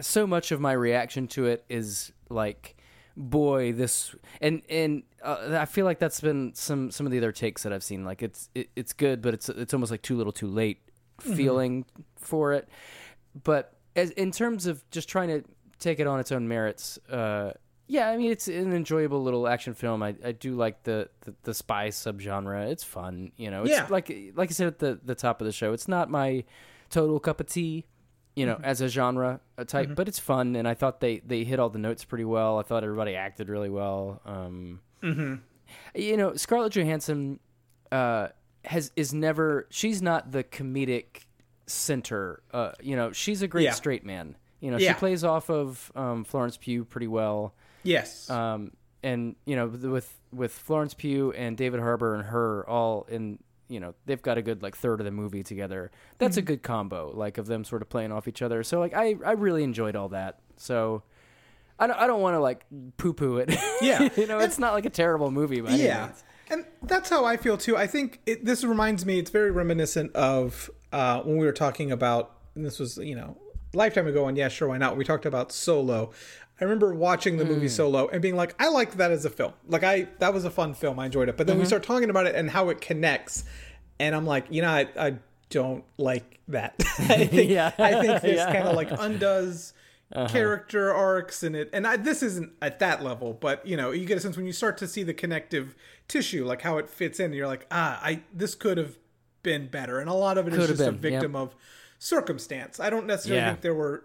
[0.00, 2.76] so much of my reaction to it is like
[3.16, 7.32] boy this and and uh, i feel like that's been some some of the other
[7.32, 10.16] takes that i've seen like it's it, it's good but it's it's almost like too
[10.16, 10.80] little too late
[11.18, 11.86] feeling
[12.16, 12.68] for it
[13.42, 15.42] but as in terms of just trying to
[15.78, 17.52] take it on its own merits uh
[17.88, 21.34] yeah i mean it's an enjoyable little action film i, I do like the, the
[21.44, 23.86] the spy subgenre it's fun you know it's Yeah.
[23.88, 26.44] like like i said at the the top of the show it's not my
[26.90, 27.84] total cup of tea
[28.34, 31.42] you know, as a genre a type, but it's fun, and I thought they they
[31.42, 32.58] hit all the notes pretty well.
[32.58, 34.20] I thought everybody acted really well.
[34.26, 34.82] Um,
[35.94, 37.40] You know, Scarlett Johansson
[37.90, 38.28] uh,
[38.66, 39.66] has is never.
[39.70, 41.24] She's not the comedic
[41.66, 42.42] center.
[42.52, 43.70] Uh, you know, she's a great Yeah.
[43.72, 44.36] straight man.
[44.60, 44.92] You know, Yeah.
[44.92, 47.54] she plays off of um, Florence Pugh pretty well.
[47.86, 48.28] Yes.
[48.30, 48.72] Um,
[49.02, 53.80] and you know, with with Florence Pugh and David Harbour and her all in, you
[53.80, 55.90] know, they've got a good like third of the movie together.
[56.18, 58.62] That's a good combo, like of them sort of playing off each other.
[58.64, 60.40] So like, I I really enjoyed all that.
[60.56, 61.02] So.
[61.78, 62.64] I don't, I don't want to like
[62.96, 63.54] poo poo it.
[63.82, 64.08] Yeah.
[64.16, 66.10] you know, it's not like a terrible movie any yeah
[66.50, 70.14] and that's how i feel too i think it, this reminds me it's very reminiscent
[70.14, 73.36] of uh, when we were talking about and this was you know
[73.74, 76.10] lifetime ago and yeah sure why not we talked about solo
[76.60, 77.66] i remember watching the movie hmm.
[77.68, 79.52] solo and being like i liked that as a film.
[79.68, 80.98] Like i that was a fun film.
[80.98, 81.36] I enjoyed it.
[81.36, 81.68] But then we mm-hmm.
[81.68, 83.44] start talking about it and how it connects.
[83.98, 85.16] And i'm like you know i, I
[85.50, 86.74] don't like that.
[86.98, 87.72] I think Yeah.
[87.78, 88.52] i think this Yeah.
[88.52, 89.72] kind of like undoes
[90.12, 90.28] uh-huh.
[90.28, 94.06] character arcs and it and I, this isn't at that level but you know you
[94.06, 95.74] get a sense when you start to see the connective
[96.06, 98.96] tissue like how it fits in you're like ah i this could have
[99.46, 100.00] been better.
[100.00, 101.22] And a lot of it is Could have just a been, yep.
[101.22, 101.54] victim of
[102.00, 102.80] circumstance.
[102.80, 103.50] I don't necessarily Yeah.
[103.50, 104.02] think there were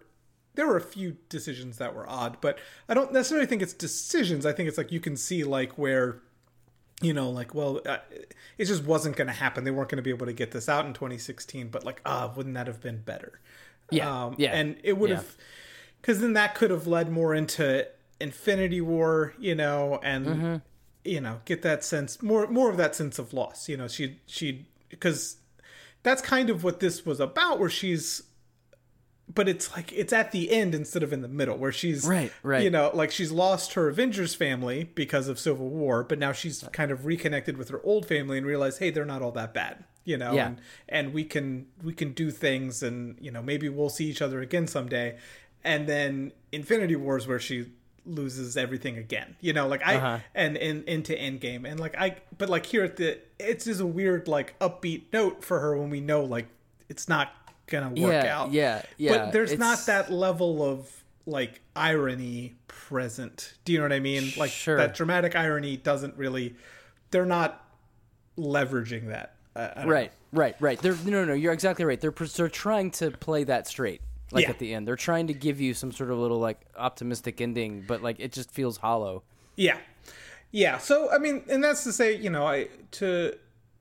[0.56, 4.46] there were a few decisions that were odd but i don't necessarily think it's decisions
[4.46, 6.18] i think it's like you can see like where
[7.02, 7.98] you know like well uh,
[8.58, 10.68] it just wasn't going to happen they weren't going to be able to get this
[10.70, 13.40] out in 2016 but like ah wouldn't that have been better
[13.92, 15.18] Yeah, um, yeah, and it would yeah.
[15.18, 15.36] have
[16.02, 17.88] because then that could have led more into
[18.20, 20.56] infinity war you know and Mm-hmm.
[21.04, 24.20] you know get that sense more more of that sense of loss you know she
[24.28, 25.38] she because
[26.04, 28.22] that's kind of what this was about where she's
[29.34, 32.32] but it's like it's at the end instead of in the middle where she's Right,
[32.44, 32.64] right.
[32.64, 36.64] you know like she's lost her avengers family because of civil war but now she's
[36.74, 39.84] kind of reconnected with her old family and realized hey they're not all that bad
[40.06, 40.48] you know Yeah.
[40.48, 44.22] and and we can we can do things and you know maybe we'll see each
[44.22, 45.18] other again someday
[45.64, 47.68] and then infinity wars where she
[48.04, 50.20] loses everything again you know like i Uh-huh.
[50.34, 53.86] and in into endgame and like i but like here at the it's just a
[53.86, 56.48] weird like upbeat note for her when we know like
[56.90, 57.32] it's not
[57.72, 60.88] gonna work Yeah, out yeah, yeah, but there's not that level of
[61.26, 64.78] like irony present do you know what i mean like Sure.
[64.78, 66.56] that dramatic irony doesn't really
[67.12, 67.66] they're not
[68.38, 69.92] leveraging that I- I don't know.
[69.92, 70.80] Right, right, right.
[70.80, 71.34] They're no, no.
[71.34, 72.00] You're exactly right.
[72.00, 74.00] They're they're trying to play that straight.
[74.32, 74.52] Like Yeah.
[74.52, 77.84] at the end, they're trying to give you some sort of little like optimistic ending,
[77.86, 79.24] but like it just feels hollow.
[79.58, 79.76] Yeah.
[80.52, 80.78] Yeah.
[80.78, 83.36] So I mean, and that's to say, you know, I to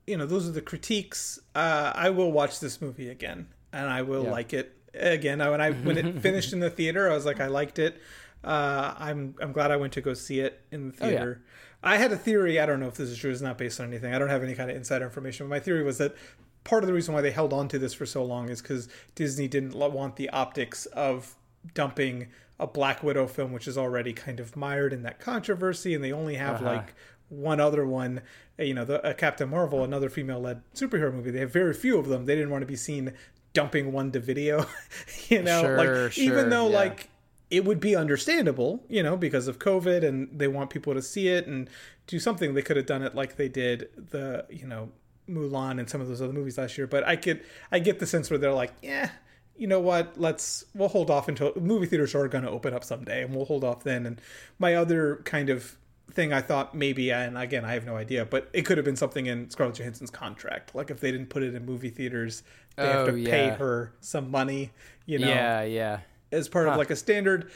[0.05, 1.39] you know, those are the critiques.
[1.55, 4.31] Uh I will watch this movie again and I will Yeah.
[4.31, 5.41] like it again.
[5.41, 8.01] I, when I when it finished in the theater, I was like I liked it.
[8.43, 11.09] Uh I'm I'm glad I went to go see it in the Oh, yeah.
[11.17, 11.41] theater.
[11.83, 13.87] I had a theory, I don't know if this is true, it's not based on
[13.87, 14.13] anything.
[14.13, 16.15] I don't have any kind of insider information, but my theory was that
[16.63, 18.87] part of the reason why they held on to this for so long is because
[19.15, 21.35] Disney didn't want the optics of
[21.73, 22.27] dumping
[22.59, 26.11] a Black Widow film, which is already kind of mired in that controversy, and they
[26.11, 26.65] only have Uh-huh.
[26.75, 26.93] like
[27.29, 28.21] one other one,
[28.59, 31.31] you know, the uh, Captain Marvel, another female-led superhero movie.
[31.31, 32.25] They have very few of them.
[32.25, 33.13] They didn't want to be seen
[33.53, 34.65] dumping one to video,
[35.29, 36.77] you know, Sure, like even though yeah.
[36.77, 37.09] like
[37.49, 41.27] it would be understandable, you know, because of COVID and they want people to see
[41.27, 41.69] it and
[42.07, 42.53] do something.
[42.53, 44.89] They could have done it like they did the, you know,
[45.29, 46.87] Mulan and some of those other movies last year.
[46.87, 49.09] But I could, I get the sense where they're like, yeah,
[49.57, 50.19] you know what?
[50.19, 53.45] Let's we'll hold off until movie theaters are going to open up someday, and we'll
[53.45, 54.05] hold off then.
[54.05, 54.21] And
[54.57, 55.77] my other kind of
[56.13, 58.95] thing I thought maybe, and again I have no idea, but it could have been
[58.95, 62.43] something in Scarlett Johansson's contract, like if they didn't put it in movie theaters,
[62.79, 64.71] they have Oh, to pay her some money,
[65.05, 65.99] you know, Yeah, yeah.
[66.31, 67.51] as part of like a standard.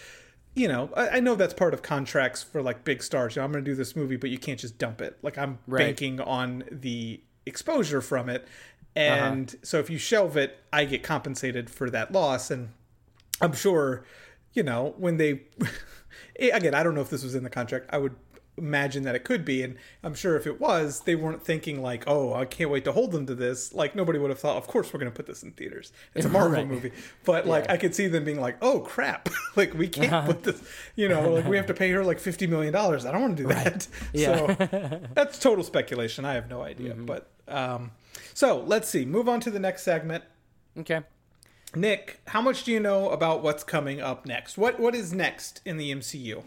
[0.55, 3.35] You know, I, I know that's part of contracts for like big stars.
[3.35, 5.17] You know, I'm going to do this movie, but you can't just dump it.
[5.21, 5.97] Like I'm Right.
[5.97, 8.47] banking on the exposure from it,
[9.07, 9.37] Uh-huh.
[9.41, 12.49] and so if you shelve it, I get compensated for that loss.
[12.51, 12.69] And
[13.41, 14.05] I'm sure,
[14.53, 15.41] you know, when they
[16.39, 17.87] again, I don't know if this was in the contract.
[17.89, 18.15] I would
[18.57, 22.03] imagine that it could be, and I'm sure if it was, they weren't thinking like,
[22.07, 24.67] "Oh, I can't wait to hold them to this." Like nobody would have thought, "Of
[24.67, 26.67] course, we're going to put this in theaters." It's a Marvel Right.
[26.67, 26.91] movie,
[27.23, 29.29] but like I could see them being like, "Oh crap!
[29.55, 30.61] like we can't put this."
[30.95, 33.05] You know, like we have to pay her like fifty million dollars.
[33.05, 33.87] I don't want to do that.
[34.13, 34.37] Yeah.
[34.37, 36.25] So that's total speculation.
[36.25, 37.91] I have no idea, but um,
[38.33, 39.05] so let's see.
[39.05, 40.23] Move on to the next segment.
[40.77, 41.01] Okay.
[41.75, 44.57] Nick, how much do you know about what's coming up next?
[44.57, 46.43] What what is next in the MCU?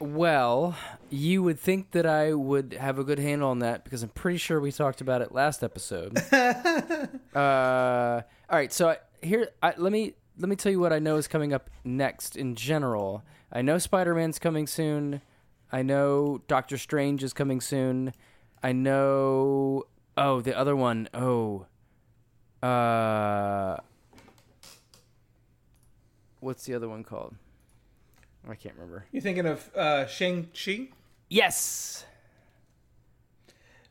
[0.00, 0.76] Well,
[1.08, 4.38] you would think that I would have a good handle on that because I'm pretty
[4.38, 6.18] sure we talked about it last episode.
[6.32, 10.98] uh, all right, so I, here, I, let me let me tell you what I
[10.98, 13.24] know is coming up next in general.
[13.52, 15.22] I know Spider-Man's coming soon.
[15.70, 18.12] I know Doctor Strange is coming soon.
[18.62, 19.84] I know.
[20.16, 21.08] Oh, the other one.
[21.14, 21.66] Oh.
[22.62, 23.76] Uh.
[26.40, 27.36] What's the other one called?
[28.48, 29.06] I can't remember.
[29.12, 30.88] You thinking of uh, Shang Chi?
[31.28, 32.04] Yes.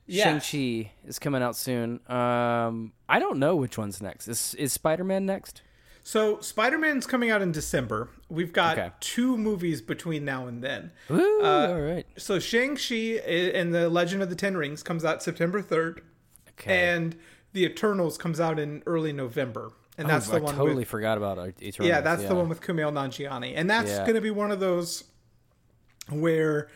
[0.05, 0.25] Yeah.
[0.37, 2.01] Shang-Chi is coming out soon.
[2.11, 4.27] Um, I don't know which one's next.
[4.27, 5.61] Is is Spider-Man next?
[6.03, 8.09] So Spider Man's coming out in December.
[8.29, 8.91] We've got Okay.
[8.99, 10.91] two movies between now and then.
[11.09, 12.05] Ooh, Uh, all right.
[12.17, 16.01] So Shang Chi and the Legend of the Ten Rings comes out September third,
[16.59, 16.77] Okay.
[16.93, 17.15] and
[17.53, 20.55] the Eternals comes out in early November, and that's Oh, the I one.
[20.55, 21.37] totally with, forgot about.
[21.61, 21.89] Eternals.
[21.89, 23.99] yeah, that's the one with Kumail Nanjiani, and that's Yeah.
[24.03, 25.03] going to be one of those
[26.09, 26.67] where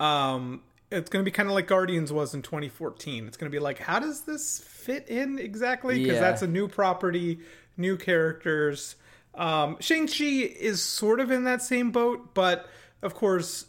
[0.00, 3.26] um, it's going to be kind of like Guardians was in 2014.
[3.26, 5.98] It's going to be like, how does this fit in exactly?
[6.00, 6.20] Because Yeah.
[6.20, 7.40] that's a new property,
[7.76, 8.96] new characters.
[9.34, 12.68] Um, Shang Chi is sort of in that same boat, but
[13.02, 13.66] of course.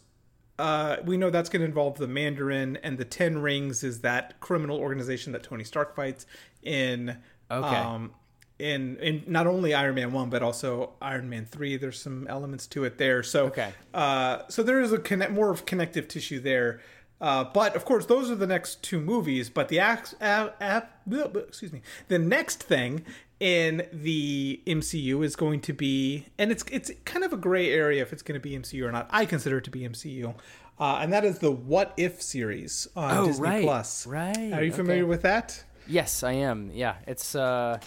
[0.58, 4.40] Uh, we know that's going to involve the Mandarin, and the Ten Rings is that
[4.40, 6.26] criminal organization that Tony Stark fights
[6.64, 7.18] in.
[7.52, 7.68] Okay.
[7.76, 8.14] Um,
[8.60, 11.78] in in not only Iron Man one but also Iron Man three.
[11.78, 13.22] There's some elements to it there.
[13.24, 13.72] So Okay.
[13.94, 16.82] uh, so there is a connect more of connective tissue there.
[17.22, 19.50] Uh, but of course, those are the next two movies.
[19.50, 23.06] But the uh, bleh, bleh, excuse me, the next thing
[23.40, 28.02] in the MCU is going to be, and it's it's kind of a gray area
[28.02, 29.08] if it's going to be MCU or not.
[29.12, 30.36] I consider it to be MCU,
[30.80, 34.06] uh, and that is the What If series on Oh, Disney right, Plus.
[34.08, 35.10] right, Are you familiar okay.
[35.10, 35.64] with that?
[35.88, 36.70] Yes, I am.
[36.74, 37.80] Yeah, it's uh,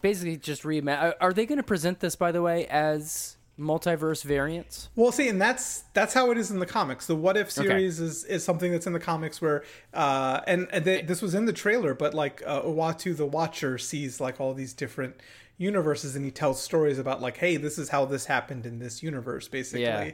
[0.00, 4.88] basically just reima- Are, they going to present this, by the way, as multiverse variants?
[4.94, 7.06] Well, see, and that's that's how it is in the comics.
[7.06, 10.84] The What If series is, is something that's in the comics where, uh, and, and
[10.84, 14.54] they, this was in the trailer, but like uh, Uatu the Watcher sees like all
[14.54, 15.16] these different
[15.56, 19.02] universes, and he tells stories about like, hey, this is how this happened in this
[19.02, 19.82] universe, basically.
[19.82, 20.10] Yeah.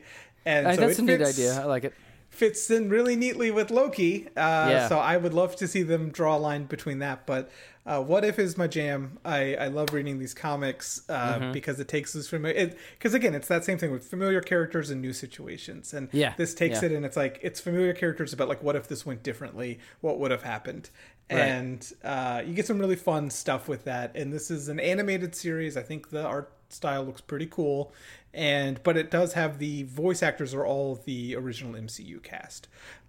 [0.46, 1.60] And Uh, so that's a neat fits- idea.
[1.60, 1.94] I like it.
[2.30, 4.26] fits in really neatly with Loki.
[4.28, 4.30] Uh,
[4.70, 4.88] Yeah.
[4.88, 7.26] So I would love to see them draw a line between that.
[7.26, 7.50] But
[7.86, 9.18] uh, What If is my jam.
[9.24, 11.52] I, I love reading these comics uh, Mm-hmm.
[11.52, 12.72] because it takes us familiar.
[12.98, 15.92] Because again, it's that same thing with familiar characters and new situations.
[15.94, 16.86] And Yeah, this takes yeah.
[16.86, 19.78] it and it's like it's familiar characters about like what if this went differently?
[20.00, 20.90] What would have happened?
[21.30, 24.14] And uh, you get some really fun stuff with that.
[24.14, 25.76] And this is an animated series.
[25.76, 27.92] I think the art style looks pretty cool
[28.32, 32.66] and but it does have the voice actors are all the original MCU cast.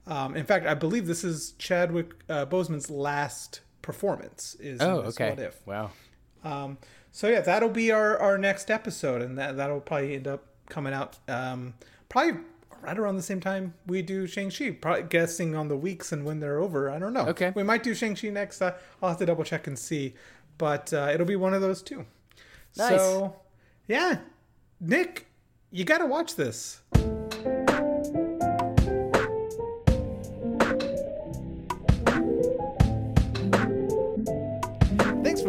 [0.08, 4.58] Um, in fact, I believe this is Chadwick uh, Boseman's last performance.
[4.60, 5.30] Is Oh, okay.
[5.30, 5.62] What if?
[5.68, 5.92] Wow.
[6.44, 6.80] Um,
[7.12, 10.92] so yeah, that'll be our, our next episode, and that that'll probably end up coming
[10.92, 11.76] out um,
[12.10, 12.42] probably
[12.82, 14.72] right around the same time we do Shang Chi.
[14.72, 16.90] Probably guessing on the weeks and when they're over.
[16.90, 17.28] I don't know.
[17.28, 17.54] Okay.
[17.56, 18.62] we might do Shang Chi next.
[18.62, 20.16] Uh, I'll have to double check and see,
[20.58, 22.06] but uh, it'll be one of those two.
[22.76, 22.90] Nice.
[22.90, 23.36] So
[23.88, 24.18] yeah,
[24.82, 25.28] Nick,
[25.72, 26.82] you got to watch this.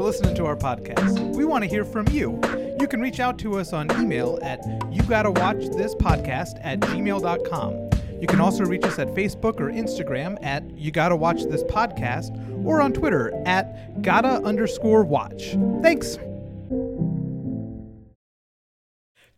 [0.06, 1.34] Listening to our podcast.
[1.34, 2.40] We want to hear from you.
[2.78, 4.60] You can reach out to us on email at
[4.92, 7.90] you gotta watch this podcast at gmail.com.
[8.20, 12.30] You can also reach us at Facebook or Instagram at you gotta watch this podcast
[12.64, 15.56] or on Twitter at gotta underscore watch.
[15.82, 16.18] Thanks.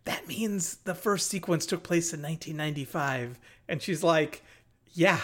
[0.05, 3.39] that means the first sequence took place in 1995.
[3.69, 4.43] And she's like,
[4.93, 5.21] yeah,